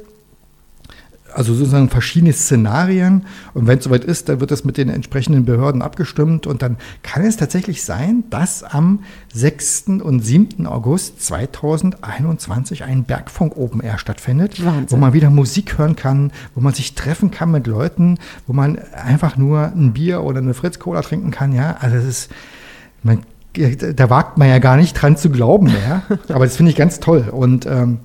also 1.38 1.54
sozusagen 1.54 1.88
verschiedene 1.88 2.32
Szenarien. 2.32 3.24
Und 3.54 3.68
wenn 3.68 3.78
es 3.78 3.84
soweit 3.84 4.02
ist, 4.02 4.28
dann 4.28 4.40
wird 4.40 4.50
das 4.50 4.64
mit 4.64 4.76
den 4.76 4.88
entsprechenden 4.88 5.44
Behörden 5.44 5.82
abgestimmt. 5.82 6.48
Und 6.48 6.62
dann 6.62 6.78
kann 7.04 7.24
es 7.24 7.36
tatsächlich 7.36 7.84
sein, 7.84 8.24
dass 8.28 8.64
am 8.64 9.04
6. 9.34 9.84
und 10.02 10.18
7. 10.18 10.66
August 10.66 11.22
2021 11.22 12.82
ein 12.82 13.04
Bergfunk 13.04 13.56
Open 13.56 13.80
Air 13.80 13.98
stattfindet, 13.98 14.64
Wahnsinn. 14.64 14.90
wo 14.90 14.96
man 14.96 15.12
wieder 15.12 15.30
Musik 15.30 15.78
hören 15.78 15.94
kann, 15.94 16.32
wo 16.56 16.60
man 16.60 16.74
sich 16.74 16.96
treffen 16.96 17.30
kann 17.30 17.52
mit 17.52 17.68
Leuten, 17.68 18.18
wo 18.48 18.52
man 18.52 18.76
einfach 18.92 19.36
nur 19.36 19.66
ein 19.66 19.92
Bier 19.92 20.24
oder 20.24 20.38
eine 20.38 20.54
Fritz 20.54 20.80
Cola 20.80 21.02
trinken 21.02 21.30
kann. 21.30 21.52
Ja, 21.52 21.76
also 21.78 21.96
es 21.96 22.04
ist, 22.04 22.30
man 23.04 23.20
da 23.94 24.10
wagt 24.10 24.38
man 24.38 24.48
ja 24.48 24.58
gar 24.58 24.76
nicht 24.76 24.94
dran 24.94 25.16
zu 25.16 25.30
glauben 25.30 25.66
mehr. 25.66 26.02
Aber 26.28 26.44
das 26.44 26.56
finde 26.56 26.70
ich 26.70 26.76
ganz 26.76 27.00
toll. 27.00 27.28
Und 27.30 27.66
ähm, 27.66 28.00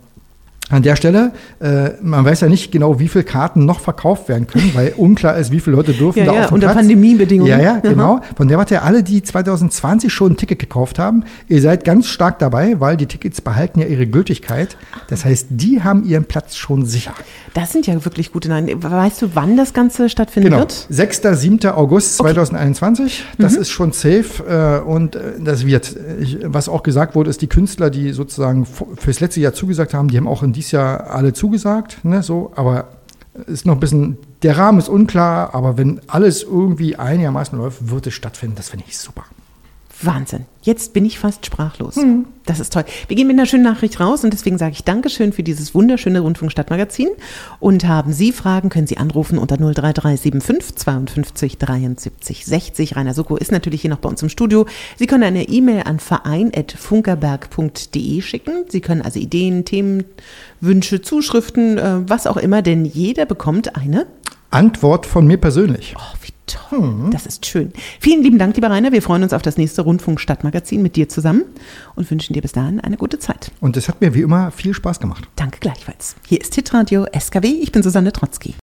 an 0.74 0.84
der 0.84 0.96
Stelle, 0.96 1.32
äh, 1.60 1.92
man 2.02 2.26
weiß 2.26 2.42
ja 2.42 2.50
nicht 2.50 2.72
genau, 2.72 3.00
wie 3.00 3.08
viele 3.08 3.24
Karten 3.24 3.66
noch 3.66 3.80
verkauft 3.80 4.28
werden 4.30 4.48
können, 4.48 4.72
weil 4.74 4.94
unklar 4.98 5.38
ist, 5.38 5.52
wie 5.52 5.60
viele 5.60 5.76
Leute 5.76 5.94
dürfen 5.94 6.20
ja, 6.20 6.26
da 6.26 6.34
ja, 6.34 6.40
auf 6.42 6.48
den 6.48 6.54
unter 6.56 6.68
Platz. 6.68 6.78
Pandemiebedingungen. 6.78 7.50
Ja, 7.52 7.60
ja, 7.62 7.80
genau. 7.80 8.22
Von 8.36 8.48
der 8.48 8.58
Warte, 8.58 8.82
alle, 8.82 9.04
die 9.04 9.22
2020 9.24 10.12
schon 10.12 10.34
ein 10.34 10.38
Ticket 10.38 10.60
gekauft 10.60 11.00
haben, 11.00 11.24
ihr 11.48 11.62
seid 11.62 11.86
ganz 11.86 12.08
stark 12.08 12.40
dabei, 12.40 12.80
weil 12.80 12.98
die 12.98 13.06
Tickets 13.06 13.42
behalten 13.42 13.80
ja 13.80 13.86
ihre 13.88 14.08
Gültigkeit. 14.08 14.78
Das 15.10 15.26
heißt, 15.26 15.48
die 15.50 15.84
haben 15.84 16.04
ihren 16.06 16.26
Platz 16.26 16.56
schon 16.56 16.86
sicher. 16.86 17.14
Das 17.54 17.72
sind 17.72 17.86
ja 17.88 18.04
wirklich 18.04 18.32
gute 18.32 18.50
Nachrichten. 18.50 18.82
Weißt 18.84 19.22
du, 19.22 19.30
wann 19.36 19.58
das 19.58 19.74
Ganze 19.74 20.10
stattfinden 20.10 20.50
Genau. 20.50 20.60
wird? 20.60 20.88
6. 20.90 21.22
7. 21.34 21.60
August 21.72 22.18
2021. 22.18 23.24
Das 23.38 23.54
Mhm. 23.56 23.62
ist 23.62 23.70
schon 23.70 23.92
safe 23.92 24.82
äh, 24.84 24.88
und 24.88 25.16
äh, 25.16 25.20
das 25.44 25.66
wird. 25.66 25.96
Ich, 26.20 26.38
was 26.44 26.68
auch 26.70 26.84
gesagt 26.84 27.16
wurde, 27.16 27.30
ist, 27.30 27.42
die 27.42 27.48
Künstler, 27.48 27.90
die 27.90 28.12
sozusagen 28.12 28.66
fürs 28.98 29.20
letzte 29.20 29.40
Jahr 29.40 29.54
zugesagt 29.54 29.94
haben, 29.94 30.08
die 30.08 30.18
haben 30.18 30.28
auch 30.28 30.44
in 30.44 30.54
dieses 30.64 30.72
Jahr 30.72 31.10
alle 31.10 31.34
zugesagt. 31.34 32.04
Ne, 32.04 32.24
so, 32.24 32.52
aber 32.56 32.88
ist 33.48 33.66
noch 33.66 33.74
ein 33.74 33.80
bisschen, 33.80 34.18
der 34.44 34.58
Rahmen 34.58 34.80
ist 34.80 34.90
unklar, 34.90 35.54
aber 35.54 35.78
wenn 35.78 36.02
alles 36.08 36.44
irgendwie 36.44 36.96
einigermaßen 36.96 37.58
läuft, 37.58 37.90
wird 37.90 38.08
es 38.08 38.14
stattfinden. 38.14 38.56
Das 38.56 38.70
finde 38.70 38.86
ich 38.88 38.98
super. 38.98 39.24
Wahnsinn. 40.02 40.46
Jetzt 40.62 40.94
bin 40.94 41.06
ich 41.06 41.20
fast 41.20 41.46
sprachlos. 41.46 42.00
Das 42.46 42.60
ist 42.60 42.74
toll. 42.74 42.84
Wir 43.08 43.16
gehen 43.16 43.28
mit 43.28 43.38
einer 43.38 43.46
schönen 43.46 43.64
Nachricht 43.64 44.00
raus 44.00 44.24
und 44.24 44.34
deswegen 44.34 44.58
sage 44.58 44.72
ich 44.72 44.84
Dankeschön 44.84 45.32
für 45.34 45.44
dieses 45.44 45.76
wunderschöne 45.76 46.22
Rundfunkstadtmagazin. 46.22 47.10
Und 47.60 47.86
haben 47.86 48.14
Sie 48.14 48.32
Fragen, 48.32 48.70
können 48.70 48.88
Sie 48.88 48.98
anrufen 48.98 49.38
unter 49.38 49.58
03375 49.58 50.76
52 50.76 51.58
73 51.58 52.46
60. 52.46 52.96
Rainer 52.96 53.14
Suko 53.14 53.36
ist 53.38 53.52
natürlich 53.52 53.82
hier 53.82 53.90
noch 53.90 54.00
bei 54.00 54.10
uns 54.10 54.24
im 54.24 54.30
Studio. 54.30 54.66
Sie 54.98 55.08
können 55.08 55.24
eine 55.24 55.48
E-Mail 55.48 55.84
an 55.84 56.00
verein.funkerberg.de 56.00 58.22
schicken. 58.22 58.66
Sie 58.70 58.82
können 58.82 59.02
also 59.02 59.20
Ideen, 59.20 59.66
Themen, 59.66 60.06
Wünsche, 60.60 61.02
Zuschriften, 61.02 61.78
äh, 61.78 62.10
was 62.10 62.28
auch 62.28 62.38
immer, 62.38 62.62
denn 62.62 62.86
jeder 62.86 63.26
bekommt 63.26 63.76
eine 63.76 64.08
Antwort 64.50 65.06
von 65.06 65.26
mir 65.26 65.38
persönlich. 65.38 65.96
Oh, 65.98 66.16
wie 66.22 66.33
toll. 66.46 67.10
Das 67.12 67.26
ist 67.26 67.46
schön. 67.46 67.72
Vielen 68.00 68.24
lieben 68.24 68.38
Dank, 68.38 68.56
lieber 68.56 68.70
Rainer. 68.70 68.92
Wir 68.92 69.02
freuen 69.02 69.24
uns 69.24 69.34
auf 69.34 69.42
das 69.42 69.58
nächste 69.58 69.82
Rundfunk-Stadtmagazin 69.82 70.82
mit 70.82 70.96
dir 70.96 71.10
zusammen 71.10 71.44
und 71.96 72.10
wünschen 72.10 72.34
dir 72.34 72.42
bis 72.42 72.52
dahin 72.52 72.80
eine 72.80 72.98
gute 72.98 73.20
Zeit. 73.20 73.52
Und 73.62 73.78
es 73.78 73.88
hat 73.88 74.02
mir 74.02 74.14
wie 74.14 74.22
immer 74.22 74.52
viel 74.52 74.74
Spaß 74.74 75.00
gemacht. 75.00 75.28
Danke 75.36 75.60
gleichfalls. 75.60 76.16
Hier 76.28 76.42
ist 76.42 76.56
Hitradio 76.56 77.06
SKW. 77.18 77.48
Ich 77.48 77.72
bin 77.72 77.84
Susanne 77.84 78.12
Trotzki. 78.12 78.56